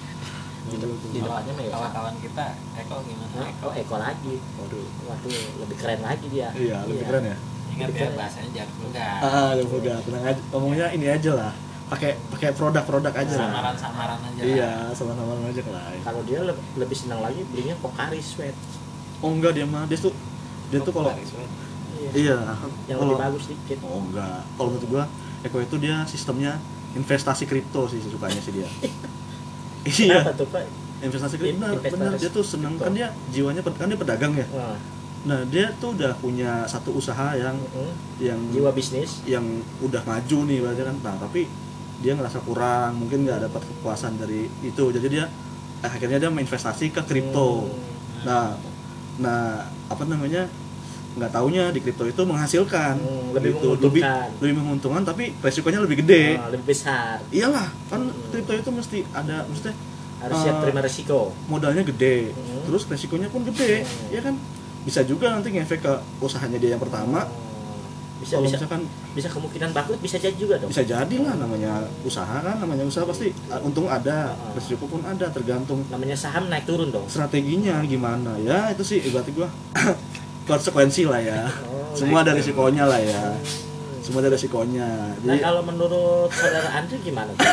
Di, 0.60 0.75
depannya 1.15 1.51
mah 1.55 1.63
ya 1.63 1.72
kawan-kawan 1.72 2.13
kita 2.19 2.46
Eko 2.77 2.96
gimana? 3.01 3.48
Eko 3.48 3.65
Oh, 3.65 3.74
Eko 3.74 3.96
lagi. 3.98 4.36
Waduh. 4.60 4.86
Waduh, 5.08 5.31
lebih 5.63 5.75
keren 5.79 6.01
lagi 6.03 6.25
dia. 6.29 6.51
Iya 6.51 6.84
lebih 6.86 7.05
keren 7.08 7.24
ya? 7.25 7.38
Ingat 7.69 7.89
ya 7.96 8.08
bahasanya 8.12 8.50
jangan 8.51 8.74
vulgar 8.75 9.17
ah 9.24 9.50
ya 9.55 9.63
udah 9.63 9.98
tenang 10.03 10.24
aja. 10.27 10.41
Ngomongnya 10.51 10.88
ini 10.91 11.05
aja 11.08 11.31
lah. 11.31 11.51
Pakai 11.89 12.12
pakai 12.29 12.50
produk-produk 12.53 13.13
aja 13.15 13.34
lah. 13.39 13.50
Samaran-samaran 13.50 14.19
aja 14.19 14.41
iya 14.43 14.72
sama-sama 14.93 15.48
aja 15.48 15.62
lah. 15.72 15.84
Kalau 16.03 16.22
dia 16.27 16.39
le- 16.43 16.63
lebih 16.75 16.98
senang 17.00 17.24
lagi 17.24 17.41
belinya 17.50 17.79
Pocari 17.79 18.19
Sweat. 18.19 18.53
Oh 19.24 19.31
enggak 19.31 19.55
dia 19.55 19.65
mah 19.65 19.88
dia 19.88 19.98
tuh 19.98 20.12
dia 20.69 20.79
tuh 20.84 20.91
kalau 20.93 21.15
Iya. 22.00 22.10
iya. 22.13 22.38
Yang 22.86 22.98
lebih 23.00 23.17
bagus 23.17 23.43
dikit. 23.48 23.79
Oh 23.81 24.03
enggak. 24.05 24.43
Kalau 24.53 24.69
menurut 24.75 24.86
gua 24.91 25.03
Eko 25.46 25.63
itu 25.63 25.75
dia 25.79 26.03
sistemnya 26.03 26.60
investasi 26.98 27.48
kripto 27.48 27.88
sih 27.88 28.01
sukanya 28.03 28.41
sih 28.41 28.53
dia. 28.55 28.69
Iya. 29.79 30.22
Kenapa 30.27 30.36
tuh 30.36 30.48
Pak? 30.51 30.63
investasi 31.00 31.36
kripto. 31.39 31.63
Benar, 31.79 32.13
dia 32.19 32.29
tuh 32.29 32.43
senang 32.43 32.75
kripto. 32.75 32.91
kan 32.91 32.93
dia 32.93 33.08
jiwanya 33.31 33.62
kan 33.63 33.88
dia 33.88 34.00
pedagang 34.00 34.34
ya? 34.36 34.46
Wah, 34.51 34.75
nah 35.24 35.39
dia 35.48 35.72
tuh 35.79 35.96
udah 35.96 36.12
punya 36.19 36.67
satu 36.67 36.91
usaha 36.91 37.36
yang 37.39 37.55
mm-mm. 37.55 37.91
yang 38.19 38.39
jiwa 38.51 38.75
bisnis. 38.75 39.24
yang 39.24 39.43
udah 39.79 40.03
maju 40.03 40.38
nih 40.46 40.60
berarti 40.60 40.81
kan. 40.84 40.98
Nah 41.00 41.15
tapi 41.15 41.48
dia 42.03 42.15
ngerasa 42.15 42.43
kurang 42.43 43.00
mungkin 43.00 43.24
nggak 43.24 43.48
dapat 43.48 43.62
kepuasan 43.63 44.19
dari 44.19 44.51
itu. 44.63 44.84
Jadi 44.91 45.08
dia 45.08 45.25
eh, 45.79 45.88
akhirnya 45.88 46.19
dia 46.19 46.29
menginvestasi 46.31 46.91
ke 46.91 47.01
kripto. 47.08 47.72
Hmm. 47.72 47.88
nah 48.27 48.51
nah 49.19 49.63
apa 49.88 50.03
namanya 50.03 50.51
nggak 51.19 51.29
taunya 51.29 51.69
di 51.69 51.79
kripto 51.79 52.03
itu 52.03 52.21
menghasilkan 52.23 52.95
Hmm, 52.95 53.29
lebih 53.31 53.51
Gitu. 53.53 53.67
lebih 53.77 54.01
menguntungkan. 54.01 54.27
lebih 54.39 54.55
menguntungkan 54.55 55.03
tapi 55.03 55.23
resikonya 55.38 55.79
lebih 55.79 55.97
gede 55.99 56.25
Ah, 56.35 56.49
lebih 56.49 56.65
besar 56.65 57.19
iyalah 57.29 57.67
kan 57.85 58.01
Hmm. 58.01 58.29
kripto 58.29 58.53
itu 58.55 58.69
mesti 58.71 58.97
ada 59.11 59.43
maksudnya 59.43 59.75
harus 60.19 60.38
siap 60.38 60.51
Eh, 60.53 60.61
terima 60.61 60.79
resiko 60.79 61.19
modalnya 61.45 61.83
gede 61.83 62.31
Hmm. 62.31 62.63
terus 62.63 62.83
resikonya 62.85 63.27
pun 63.27 63.43
gede 63.43 63.83
Hmm. 63.83 64.09
ya 64.09 64.21
kan 64.21 64.35
bisa 64.79 65.03
juga 65.03 65.29
nanti 65.29 65.49
ngefek 65.49 65.79
ke 65.79 65.93
usahanya 66.19 66.55
dia 66.55 66.71
yang 66.71 66.81
pertama 66.81 67.23
Oh, 67.23 68.19
bisa 68.19 68.35
kalau 68.35 68.43
bisa 68.45 68.55
misalkan 68.57 68.81
bisa 69.09 69.27
kemungkinan 69.29 69.69
bangkrut 69.71 69.95
bisa 69.97 70.17
jadi 70.17 70.35
juga 70.35 70.55
dong 70.55 70.67
bisa 70.67 70.83
jadi 70.83 71.15
lah 71.17 71.35
namanya 71.38 71.71
usaha 72.03 72.35
kan 72.38 72.55
namanya 72.57 72.83
usaha 72.83 73.03
pasti 73.03 73.31
uh, 73.47 73.59
untung 73.61 73.88
ada 73.88 74.35
Ah. 74.35 74.51
resiko 74.51 74.83
pun 74.83 74.99
ada 75.01 75.23
tergantung 75.29 75.88
namanya 75.88 76.15
saham 76.15 76.47
naik 76.47 76.63
turun 76.63 76.89
dong 76.89 77.07
strateginya 77.07 77.79
gimana 77.81 78.35
ya 78.38 78.69
itu 78.69 78.83
sih 78.83 78.99
berarti 79.05 79.31
gua 79.31 79.47
konsekuensi 80.49 81.05
lah 81.05 81.21
ya 81.21 81.41
Oh, 81.69 81.93
semua 81.95 82.21
ada 82.21 82.33
risikonya 82.33 82.83
lah 82.83 82.97
ya 82.97 83.33
semua 83.99 84.19
ada 84.19 84.29
risikonya 84.29 84.87
Nah 85.19 85.29
jadi 85.29 85.39
kalau 85.39 85.61
menurut 85.61 86.29
saudara 86.31 86.69
Andri 86.71 86.97
gimana? 86.99 87.29
tuh? 87.31 87.45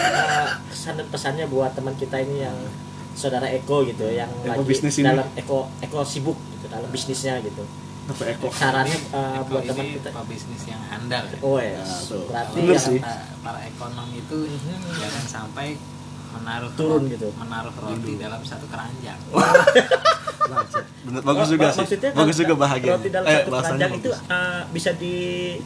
Kesan 0.70 0.96
dan 0.96 1.06
pesannya 1.06 1.44
buat 1.46 1.72
teman 1.72 1.92
kita 1.94 2.16
ini 2.18 2.40
yang 2.42 2.56
saudara 3.12 3.44
Eko 3.46 3.80
gitu, 3.82 4.04
yang 4.06 4.28
Eko 4.40 4.52
lagi 4.54 4.64
bisnis 4.66 4.96
ini. 4.98 5.04
dalam 5.06 5.24
Eko 5.34 5.68
Eko 5.78 6.00
sibuk 6.02 6.36
gitu 6.50 6.66
dalam 6.66 6.88
bisnisnya 6.88 7.40
gitu. 7.40 7.64
apa 8.06 8.22
eko 8.24 8.46
Sarannya 8.48 8.94
Eko 8.94 9.50
buat 9.50 9.64
teman 9.66 9.86
kita. 9.90 10.08
pebisnis 10.14 10.62
yang 10.64 10.78
handal 10.80 11.24
ya. 11.26 11.38
Oh 11.40 11.58
ya, 11.58 11.76
Ya, 11.76 11.84
tuh. 12.06 12.22
berarti 12.24 12.56
Bener 12.56 12.70
yang 12.70 12.86
sih. 12.86 12.98
Para, 13.00 13.18
para 13.42 13.60
ekonom 13.62 14.08
itu 14.10 14.38
Mhm. 14.46 14.78
jangan 14.96 15.24
sampai 15.26 15.66
menaruh 16.36 16.70
Turun 16.72 17.00
roti- 17.00 17.12
gitu. 17.12 17.28
menaruh 17.34 17.74
roti 17.74 18.12
dalam 18.16 18.40
satu 18.40 18.66
keranjang. 18.66 19.18
bener 21.02 21.18
Oh, 21.18 21.24
bagus 21.24 21.48
juga 21.48 21.66
sih. 21.68 21.80
maksudnya 21.80 22.10
bagus 22.12 22.34
kalau 22.34 22.42
juga 22.44 22.54
bahagia 22.56 22.90
Roti 22.92 23.08
dalam 23.08 23.26
satu 23.26 23.50
keranjang 23.52 23.92
itu 23.94 24.10
eh, 24.10 24.60
bisa 24.68 24.90
di 24.92 25.14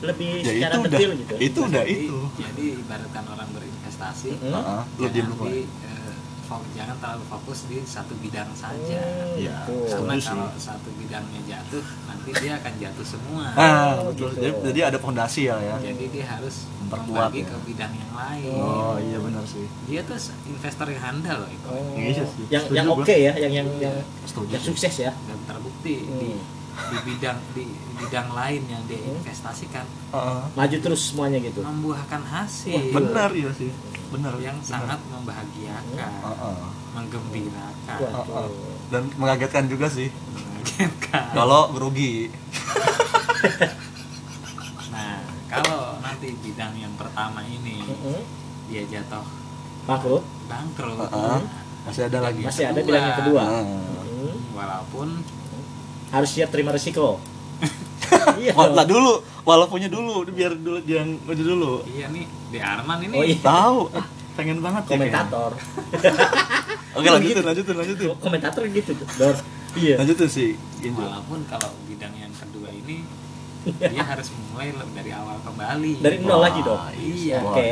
lebih 0.01 0.33
ya 0.39 0.45
secara 0.47 0.73
itu 0.73 0.81
udah. 0.81 0.91
detail 0.91 1.11
gitu. 1.15 1.35
itu 1.39 1.59
udah 1.63 1.83
Jadi- 1.83 1.97
itu. 1.99 2.19
Jadi 2.39 2.65
ibaratkan 2.79 3.25
orang 3.27 3.49
berinvestasi, 3.51 4.31
Mhm. 4.39 4.53
Heeh, 4.53 4.81
lu 4.97 5.07
jangan 6.51 6.59
diem 6.59 6.59
dulu 6.59 6.59
di, 6.59 6.59
eh, 6.59 6.59
fo- 6.59 6.69
jangan 6.75 6.97
terlalu 6.99 7.25
fokus 7.31 7.59
di 7.65 7.79
satu 7.81 8.15
bidang 8.19 8.51
saja. 8.53 9.01
Hmm, 9.01 9.39
Ya, 9.39 9.57
gitu. 9.65 9.75
Karena 9.87 10.15
kalau 10.19 10.49
satu 10.59 10.89
bidangnya 10.99 11.41
jatuh, 11.47 11.85
nanti 12.07 12.31
dia 12.37 12.53
akan 12.59 12.73
jatuh 12.77 13.07
semua. 13.07 13.45
ah 13.55 14.03
betul 14.03 14.31
gitu. 14.31 14.43
jadi, 14.43 14.55
jadi 14.67 14.81
ada 14.91 14.99
fondasi 14.99 15.43
ya 15.47 15.57
ya 15.57 15.77
Jadi 15.81 16.05
dia 16.11 16.27
harus 16.27 16.67
Memperkuat 16.81 17.31
ya. 17.33 17.47
ke 17.47 17.57
bidang 17.65 17.93
yang 17.95 18.13
lain. 18.13 18.55
oh 18.57 18.97
iya 18.99 19.19
benar 19.19 19.45
sih 19.47 19.67
Dia 19.87 20.01
tuh 20.03 20.19
investor 20.45 20.87
yang 20.91 21.03
handal 21.03 21.37
loh 21.39 21.51
itu. 21.51 21.69
Oh, 21.71 21.95
Iya 21.95 22.25
yang 22.51 22.65
yang 22.73 22.87
oke 22.91 23.15
ya, 23.15 23.33
yang 23.39 23.53
yang 23.55 23.69
yang, 23.79 23.95
setuju 24.27 24.51
yang 24.51 24.65
sukses 24.65 24.95
ya. 24.99 25.13
dan 25.15 25.39
terbukti 25.47 26.03
Hmm. 26.03 26.19
di 26.19 26.31
bidang 27.01 27.39
di 27.51 27.65
bidang 27.97 28.29
lain 28.31 28.63
yang 28.67 28.83
dia 28.85 29.01
investasikan 29.03 29.85
Heeh. 30.11 30.41
Maju 30.53 30.77
terus 30.81 31.01
semuanya 31.07 31.39
gitu. 31.39 31.61
membuahkan 31.61 32.23
hasil 32.23 32.75
Wah, 32.75 32.85
benar 32.95 33.31
iya 33.33 33.51
sih 33.53 33.71
benar 34.11 34.35
yang 34.37 34.59
benar. 34.59 34.67
sangat 34.67 35.01
membahagiakan, 35.07 36.11
Heeh. 36.21 36.59
menggembirakan, 36.93 37.99
Waduh. 38.01 38.51
dan 38.89 39.03
mengagetkan 39.15 39.65
juga 39.67 39.87
sih 39.87 40.11
mengagetkan. 40.29 41.31
kalau 41.31 41.71
merugi 41.71 42.27
Nah, 44.91 45.23
kalau 45.47 45.97
nanti 46.01 46.35
bidang 46.37 46.75
yang 46.77 46.93
pertama 46.95 47.41
ini 47.43 47.81
Mm-mm. 47.81 48.21
dia 48.67 48.83
jatuh 48.85 49.23
Bangkrut. 49.83 50.23
bangkrut, 50.45 50.99
Heeh. 51.01 51.39
nah, 51.39 51.43
masih 51.83 52.03
ada 52.07 52.19
lagi 52.21 52.43
Masih 52.43 52.65
ada 52.67 52.81
bidang 52.81 53.05
yang 53.05 53.19
kedua. 53.19 53.43
Heeh. 53.45 53.65
Hmm. 54.11 54.37
walaupun 54.53 55.09
Harus 56.11 56.31
siap 56.31 56.51
terima 56.51 56.71
risiko. 56.71 57.19
iya. 58.43 58.53
Lah 58.53 58.83
dulu 58.83 59.21
walaupunnya 59.43 59.87
dulu 59.87 60.27
biar 60.27 60.53
dulu 60.55 60.79
dia 60.81 61.01
yang 61.01 61.17
maju 61.19 61.43
dulu 61.43 61.73
iya 61.87 62.07
nih 62.07 62.23
di 62.49 62.59
Arman 62.59 62.99
ini 63.03 63.15
Oh 63.15 63.25
iya. 63.25 63.37
tahu 63.37 63.89
ah, 63.91 64.05
pengen 64.35 64.61
banget 64.61 64.83
ya 64.85 64.91
Komentator. 64.91 65.51
kayaknya. 65.57 66.13
oke 66.97 67.09
lanjutin 67.09 67.45
lanjutin 67.45 67.75
lanjutin 67.75 68.09
Komentator 68.17 68.63
gitu, 68.69 68.93
Dor. 69.17 69.37
Iya. 69.73 69.95
lanjutin 69.97 70.29
sih 70.29 70.51
Injo 70.81 71.01
walaupun 71.01 71.41
kalau 71.47 71.71
bidang 71.85 72.13
yang 72.15 72.33
kedua 72.33 72.69
ini 72.69 73.07
dia 73.77 74.03
harus 74.03 74.29
memulai 74.31 74.73
le- 74.73 74.93
dari 74.93 75.11
awal 75.11 75.37
kembali 75.41 75.93
Dari 76.01 76.17
nol 76.21 76.41
lagi 76.41 76.61
dong. 76.61 76.81
Iya. 76.95 77.39
Wah, 77.41 77.53
Oke. 77.53 77.71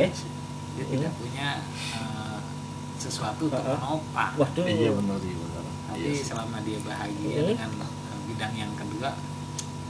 dia 0.75 0.85
tidak 0.87 1.13
punya 1.15 1.49
eh, 1.95 2.39
sesuatu 2.97 3.43
untuk 3.47 3.61
menopang 3.61 4.33
Waduh. 4.37 4.65
iya 4.65 4.91
benar 4.91 5.17
sih 5.19 5.33
benar 5.33 5.65
tapi 5.85 6.01
Iya 6.07 6.23
selama 6.23 6.57
dia 6.63 6.79
bahagia 6.81 7.39
dengan 7.47 7.71
bidang 8.39 8.55
yang 8.57 8.71
kedua 8.73 9.11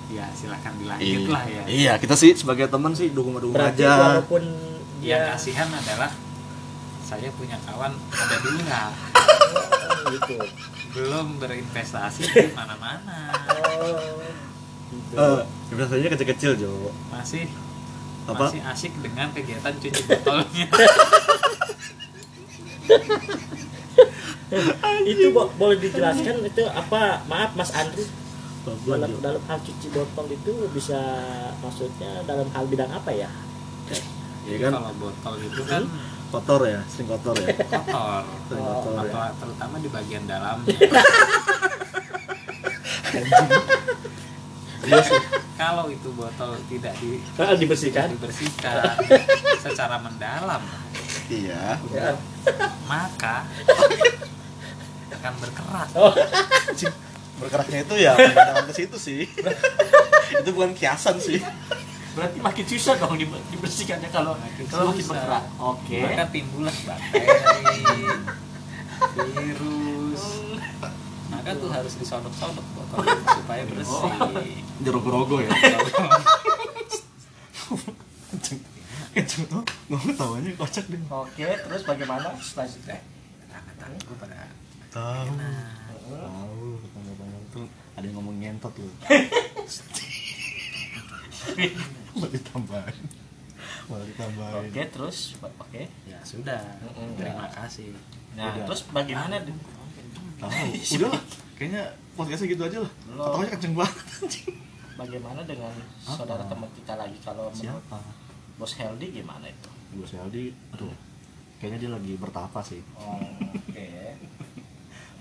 ya 0.09 0.25
silahkan 0.33 0.73
Iya. 0.73 0.81
dilanjut 0.81 1.25
lah 1.29 1.45
ya 1.45 1.63
iya 1.69 1.93
kita 1.95 2.17
sih 2.17 2.33
sebagai 2.33 2.65
teman 2.65 2.91
sih 2.91 3.13
dukung 3.13 3.37
dukung 3.37 3.53
Berarti 3.53 3.85
aja 3.85 4.17
walaupun 4.17 4.41
yang 5.05 5.21
dia 5.21 5.31
kasihan 5.31 5.69
adalah 5.69 6.09
saya 7.05 7.29
punya 7.31 7.61
kawan 7.63 7.93
ada 8.09 8.37
dua 8.41 8.81
gitu. 10.17 10.37
belum 10.91 11.37
berinvestasi 11.37 12.25
di 12.25 12.49
mana-mana 12.57 13.37
Oh. 13.69 14.01
Gitu. 14.89 15.13
Eh, 15.15 15.41
investasinya 15.69 16.11
kecil-kecil 16.11 16.53
Jo 16.57 16.73
masih 17.13 17.45
Apa? 18.25 18.49
masih 18.49 18.65
asik 18.65 18.93
dengan 18.99 19.29
kegiatan 19.31 19.77
cuci 19.77 20.03
botolnya 20.09 20.67
itu 25.05 25.27
bo- 25.29 25.53
boleh 25.55 25.77
dijelaskan 25.77 26.41
itu 26.43 26.65
apa? 26.67 27.21
Maaf 27.25 27.53
Mas 27.53 27.69
Andri 27.71 28.09
Dalam 28.81 29.11
dalam 29.19 29.43
hal 29.45 29.59
cuci 29.59 29.89
botol 29.89 30.27
itu 30.29 30.53
bisa 30.71 31.01
maksudnya 31.59 32.23
dalam 32.25 32.49
hal 32.49 32.65
bidang 32.67 32.91
apa 32.91 33.11
ya? 33.11 33.31
Iya 34.43 34.57
kan? 34.65 34.73
kalau 34.77 34.93
botol 34.97 35.35
itu 35.39 35.63
kan 35.63 35.83
kotor 36.29 36.61
ya? 36.65 36.81
Sering 36.87 37.09
kotor 37.09 37.37
ya? 37.37 37.49
Kotor. 37.59 38.23
Sering 38.47 38.61
Oh, 38.61 38.73
kotor 38.79 38.93
ya? 38.95 39.01
Atau- 39.05 39.35
terutama 39.39 39.75
di 39.77 39.89
bagian 39.89 40.25
dalam 40.25 40.65
iya 44.81 45.01
kalau 45.59 45.91
itu 45.91 46.09
botol 46.15 46.55
tidak 46.71 46.95
di, 46.97 47.19
Ah, 47.37 47.53
dibersihkan. 47.53 48.15
dibersihkan 48.15 48.95
secara 49.59 49.99
mendalam. 49.99 50.63
Iya. 51.29 51.77
Ya. 51.93 52.15
maka 52.89 53.45
akan 55.19 55.33
berkerak. 55.37 55.89
Oh, 55.93 56.15
bergeraknya 57.39 57.79
itu 57.83 57.95
ya 57.97 58.13
pandangan 58.19 58.65
ke 58.67 58.75
situ 58.75 58.97
sih. 58.97 59.21
Itu 60.35 60.51
bukan 60.53 60.75
kiasan 60.75 61.17
sih. 61.19 61.39
Berarti 62.13 62.39
makin 62.39 62.65
susah 62.67 62.99
dong 62.99 63.15
dibe- 63.15 63.39
dibersihkannya 63.49 64.11
kalau 64.11 64.35
Makin 64.35 64.65
kalau 64.67 64.91
makin 64.91 65.07
bergerak. 65.07 65.45
Oke. 65.57 65.99
maka 66.03 66.25
timbullah 66.29 66.75
bakteri 66.83 67.79
virus. 69.39 70.25
Maka 71.29 71.51
tuh 71.55 71.71
harus 71.71 71.93
disodok-sodok 71.95 72.67
botol 72.75 73.07
supaya 73.07 73.63
bersih. 73.65 74.11
Jeruk 74.83 75.07
rogo 75.07 75.39
ya? 75.39 75.51
Kenceng 79.09 79.45
tuh 79.47 79.63
ngomong 79.89 80.15
tawanya 80.15 80.51
kocak 80.55 80.85
deh. 80.87 81.01
Oke, 81.09 81.47
terus 81.47 81.83
bagaimana 81.83 82.35
selanjutnya? 82.39 82.99
tetangga 83.49 83.99
gue 83.99 84.17
pada 84.19 84.39
tahu. 84.91 85.33
Tahu. 86.09 86.63
tetangga-tetangga 86.79 86.98
tuh 87.49 87.67
ada 87.93 88.05
yang 88.05 88.17
ngomong 88.17 88.37
ngentot 88.37 88.73
lu 88.75 88.89
mau 92.15 92.29
ditambahin 92.31 93.07
mau 93.87 93.99
ditambahin 94.01 94.69
Oke, 94.69 94.83
terus 94.89 95.19
oke. 95.41 95.83
ya 96.05 96.19
sudah 96.23 96.61
Mm-mm. 96.83 97.17
terima 97.17 97.47
kasih 97.51 97.93
Nah, 98.31 98.55
Udah. 98.55 98.65
terus 98.67 98.87
bagaimana? 98.89 99.35
tahu 100.39 100.51
udah 100.95 101.09
lah 101.11 101.23
kayaknya 101.53 101.83
podcastnya 102.15 102.49
gitu 102.49 102.63
aja 102.63 102.79
lah 102.79 102.93
ketawanya 103.09 103.51
kenceng 103.51 103.75
banget 103.75 104.07
Bagaimana 104.95 105.41
dengan 105.43 105.71
Apa? 106.03 106.11
saudara 106.13 106.43
teman 106.45 106.71
kita 106.73 106.95
lagi 106.95 107.19
kalau 107.19 107.51
siapa 107.51 107.99
Bos 108.55 108.75
Heldi 108.75 109.11
gimana 109.13 109.47
itu? 109.47 109.71
gue 109.89 110.07
Aldi 110.07 110.45
aduh 110.71 110.95
kayaknya 111.59 111.79
dia 111.81 111.91
lagi 111.91 112.13
bertapa 112.15 112.59
sih 112.61 112.79
Oh, 112.95 113.19
oke. 113.49 113.89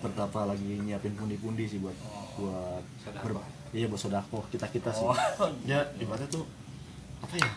Bertapa 0.08 0.40
lagi 0.48 0.80
nyiapin 0.80 1.14
pundi-pundi 1.14 1.68
sih 1.68 1.80
buat 1.80 1.96
buat 2.38 2.84
Sodako. 3.04 3.42
iya 3.76 3.86
buat 3.86 4.00
sodako 4.00 4.40
kita 4.48 4.68
kita 4.72 4.90
sih. 4.92 5.04
Oh, 5.04 5.16
ya 5.68 5.84
ibaratnya 5.98 6.32
tuh 6.32 6.46
apa 7.20 7.36
ya? 7.36 7.50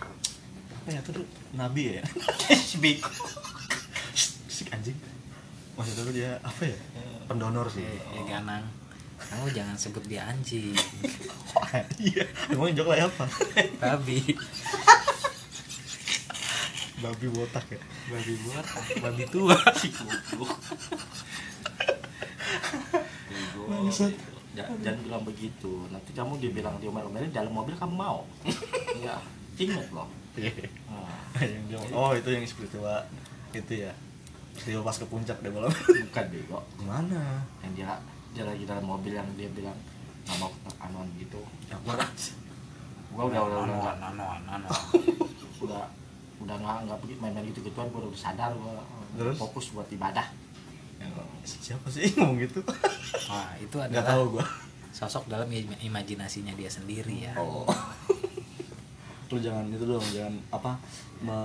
Apa 0.83 0.89
ya 0.91 1.01
tuh 1.05 1.23
nabi 1.55 2.01
ya? 2.01 2.03
Big. 2.83 2.99
si 4.51 4.67
anjing. 4.69 4.97
Maksudnya 5.79 6.03
tuh 6.03 6.15
dia 6.15 6.31
apa 6.43 6.63
ya? 6.67 6.79
Pendonor 7.25 7.71
sih. 7.71 7.87
Eh, 7.87 8.01
eh, 8.19 8.25
Ganang. 8.27 8.67
Kamu 9.21 9.47
jangan 9.55 9.77
sebut 9.79 10.03
dia 10.05 10.27
anjing. 10.27 10.75
Iya 12.03 12.27
emang 12.51 12.75
jok 12.75 12.91
lah 12.91 13.07
apa? 13.07 13.25
Babi. 13.79 14.19
Babi 16.99 17.27
botak 17.31 17.63
ya? 17.71 17.79
Babi 18.11 18.33
buat 18.43 18.67
babi 18.99 19.25
tua 19.31 19.55
jangan 24.83 25.01
bilang 25.07 25.23
begitu. 25.23 25.73
Nanti 25.91 26.11
kamu 26.11 26.43
dibilang 26.43 26.77
diomel-omelin 26.83 27.31
dalam 27.31 27.53
mobil 27.55 27.75
kamu 27.77 27.95
mau. 27.95 28.27
Ya 29.01 29.17
ingat 29.57 29.89
loh. 29.97 30.09
Nah, 30.37 31.41
yang 31.41 31.65
dia 31.71 31.79
oh 31.95 32.13
itu 32.13 32.29
yang 32.29 32.45
spiritual 32.45 33.07
itu 33.55 33.87
ya. 33.87 33.93
Spiritual 34.57 34.85
pas 34.85 34.97
ke 34.99 35.07
puncak 35.09 35.39
deh 35.41 35.49
malam. 35.49 35.73
Bukan 35.73 36.27
bego 36.29 36.61
gimana? 36.77 37.45
Yang 37.65 37.73
dia 37.81 37.91
dia 38.37 38.45
lagi 38.45 38.65
dalam 38.67 38.85
mobil 38.85 39.15
yang 39.17 39.29
dia 39.39 39.49
bilang 39.55 39.77
nggak 40.27 40.37
mau 40.37 40.53
anon 40.85 41.09
gitu. 41.17 41.41
Ya 41.71 41.77
gua 41.81 41.97
gua 43.15 43.25
udah 43.31 43.41
udah 43.41 43.59
udah. 43.65 43.95
nano. 44.45 44.69
udah 45.61 45.85
udah 46.41 46.57
nggak 46.57 46.77
nggak 46.89 46.99
begitu 47.05 47.19
main-main 47.21 47.47
gitu 47.53 47.61
gituan 47.69 47.89
gua 47.93 48.09
udah 48.09 48.17
sadar 48.17 48.51
gua 48.57 48.81
Terus? 49.17 49.37
fokus 49.37 49.67
buat 49.77 49.89
ibadah 49.93 50.25
siapa 51.43 51.87
sih 51.89 52.13
ngomong 52.15 52.39
gitu? 52.41 52.61
Wah, 53.27 53.55
itu 53.57 53.73
nggak 53.73 53.91
adalah 53.91 54.07
tahu 54.17 54.25
gua. 54.39 54.47
sosok 54.91 55.31
dalam 55.31 55.47
im- 55.49 55.81
imajinasinya 55.81 56.53
dia 56.53 56.67
sendiri 56.67 57.31
ya. 57.31 57.33
oh. 57.39 57.65
Lu 59.31 59.39
jangan 59.39 59.71
itu 59.71 59.87
dong 59.87 60.03
jangan 60.11 60.35
apa 60.51 60.75
me, 61.23 61.39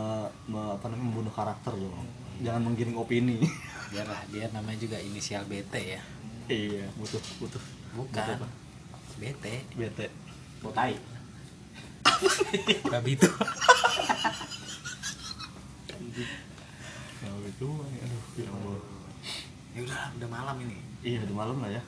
me- 0.50 0.74
apa 0.74 0.86
namanya 0.89 1.06
membunuh 1.06 1.30
karakter 1.30 1.72
dong 1.72 2.08
jangan 2.41 2.65
menggiring 2.65 2.98
opini. 2.98 3.39
Biarlah 3.94 4.26
dia 4.28 4.50
namanya 4.50 4.82
juga 4.82 4.98
inisial 5.00 5.46
BT 5.46 5.74
ya. 5.78 6.02
iya 6.50 6.86
butuh 6.98 7.22
butuh. 7.39 7.62
Bukan. 7.96 8.38
BT, 9.15 9.46
bete 9.78 10.12
botai. 10.60 10.98
Babi 12.91 13.12
itu. 13.15 13.30
kalau 17.15 17.41
itu 17.44 17.68
aduh 17.68 18.22
ya 18.38 18.48
Allah 18.48 18.80
Ya 19.75 19.83
udah, 19.83 20.01
udah 20.15 20.29
malam 20.31 20.55
ini. 20.63 20.79
iya 21.03 21.19
udah 21.27 21.35
malam 21.35 21.57
lah 21.59 21.69
ya. 21.69 21.81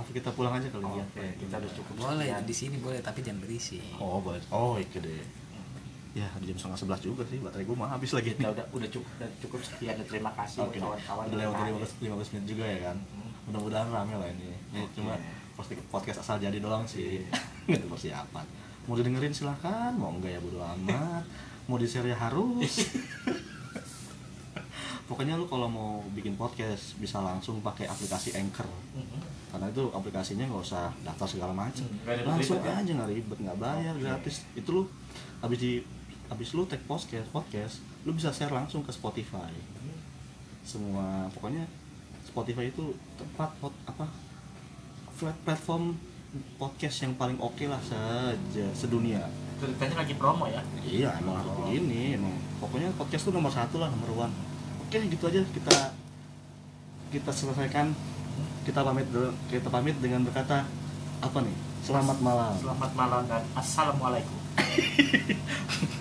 Apa 0.00 0.08
kita 0.10 0.32
pulang 0.32 0.56
aja 0.56 0.64
kali 0.72 0.82
ya? 0.88 1.04
Oke, 1.04 1.26
kita 1.44 1.54
udah 1.60 1.72
cukup. 1.76 1.94
Boleh 2.00 2.26
sekian. 2.32 2.42
di 2.48 2.54
sini 2.56 2.76
boleh, 2.80 3.04
tapi 3.04 3.20
jangan 3.20 3.44
berisi. 3.44 3.78
oh 4.00 4.16
boleh. 4.18 4.40
Oh 4.48 4.80
itu 4.80 4.96
deh. 4.98 5.20
Ya 6.14 6.30
jam 6.40 6.54
setengah 6.54 6.78
sebelas 6.78 7.00
juga 7.02 7.26
sih 7.26 7.42
baterai 7.42 7.66
gue 7.66 7.74
mah 7.74 7.90
habis 7.90 8.14
lagi 8.14 8.38
kita 8.38 8.46
udah 8.54 8.64
udah 8.70 8.86
cukup 8.86 9.10
udah 9.18 9.30
cukup 9.42 9.60
sekian 9.66 9.98
dan 9.98 10.06
terima 10.06 10.30
kasih 10.38 10.62
buat 10.62 10.78
kawan-kawan 10.78 11.24
udah 11.26 11.38
lewat 11.42 11.54
lain. 11.58 11.74
15, 11.82 12.06
15 12.06 12.32
menit 12.38 12.46
juga 12.54 12.64
ya 12.64 12.78
kan? 12.86 12.96
Mudah-mudahan 13.50 13.88
rame 13.90 14.14
lah 14.14 14.28
ini. 14.30 14.54
Ini 14.72 14.80
Oke. 14.86 14.94
cuma 14.94 15.14
pasti 15.58 15.74
podcast 15.90 16.18
asal 16.22 16.38
jadi 16.38 16.58
doang 16.62 16.86
sih. 16.86 17.26
Nggak 17.66 17.82
ada 17.82 17.88
persiapan. 17.90 18.46
Mau 18.86 18.94
didengerin 18.94 19.34
silahkan. 19.34 19.90
Mau 19.98 20.14
enggak 20.14 20.38
ya 20.38 20.40
bodo 20.40 20.62
amat. 20.62 21.26
Mau 21.66 21.76
di 21.82 21.86
share 21.90 22.06
ya 22.06 22.16
harus 22.16 22.72
pokoknya 25.04 25.36
lu 25.36 25.44
kalau 25.44 25.68
mau 25.68 26.00
bikin 26.16 26.32
podcast 26.40 26.96
bisa 26.96 27.20
langsung 27.20 27.60
pakai 27.60 27.84
aplikasi 27.84 28.32
Anchor. 28.40 28.64
Karena 29.52 29.68
itu 29.68 29.84
aplikasinya 29.92 30.48
nggak 30.48 30.64
usah 30.64 30.88
daftar 31.04 31.28
segala 31.28 31.52
macam. 31.52 31.84
Hmm, 31.84 32.00
ribet-ribet 32.08 32.26
langsung 32.26 32.58
ya? 32.64 32.80
aja 32.80 32.90
nggak 32.96 33.10
ribet 33.12 33.38
nggak 33.44 33.58
bayar 33.60 33.94
gratis. 34.00 34.48
Itu 34.56 34.68
lu 34.72 34.82
habis 35.44 35.58
di 35.60 35.72
habis 36.32 36.56
lu 36.56 36.64
take 36.64 36.88
podcast 36.88 37.28
podcast 37.28 37.84
lu 38.08 38.16
bisa 38.16 38.32
share 38.32 38.52
langsung 38.52 38.80
ke 38.80 38.90
Spotify. 38.90 39.52
Semua 40.64 41.28
pokoknya 41.36 41.68
Spotify 42.24 42.72
itu 42.72 42.96
tempat 43.20 43.52
pot, 43.60 43.76
apa 43.84 44.08
flat 45.14 45.36
platform 45.44 45.92
podcast 46.56 47.04
yang 47.04 47.14
paling 47.14 47.36
oke 47.44 47.62
lah 47.68 47.78
saja 47.84 48.66
sedunia. 48.72 49.20
Ceritanya 49.60 50.02
lagi 50.02 50.16
promo 50.16 50.48
ya? 50.48 50.64
Iya 50.80 51.20
emang 51.20 51.44
harus 51.44 51.52
begini 51.60 52.16
emang. 52.16 52.32
Pokoknya 52.58 52.88
podcast 52.96 53.28
tuh 53.28 53.36
nomor 53.36 53.52
satu 53.52 53.76
lah 53.78 53.92
nomor 53.92 54.26
one 54.26 54.53
oke 54.94 55.10
gitu 55.10 55.26
aja 55.26 55.42
kita 55.50 55.76
kita 57.10 57.30
selesaikan. 57.34 57.90
Kita 58.62 58.86
pamit 58.86 59.10
dulu 59.10 59.34
kita 59.50 59.66
pamit 59.66 59.98
dengan 59.98 60.22
berkata 60.22 60.62
apa 61.18 61.38
nih? 61.42 61.56
Selamat 61.82 62.22
malam. 62.22 62.54
Selamat 62.62 62.90
malam 62.94 63.26
dan 63.26 63.42
assalamualaikum 63.58 64.38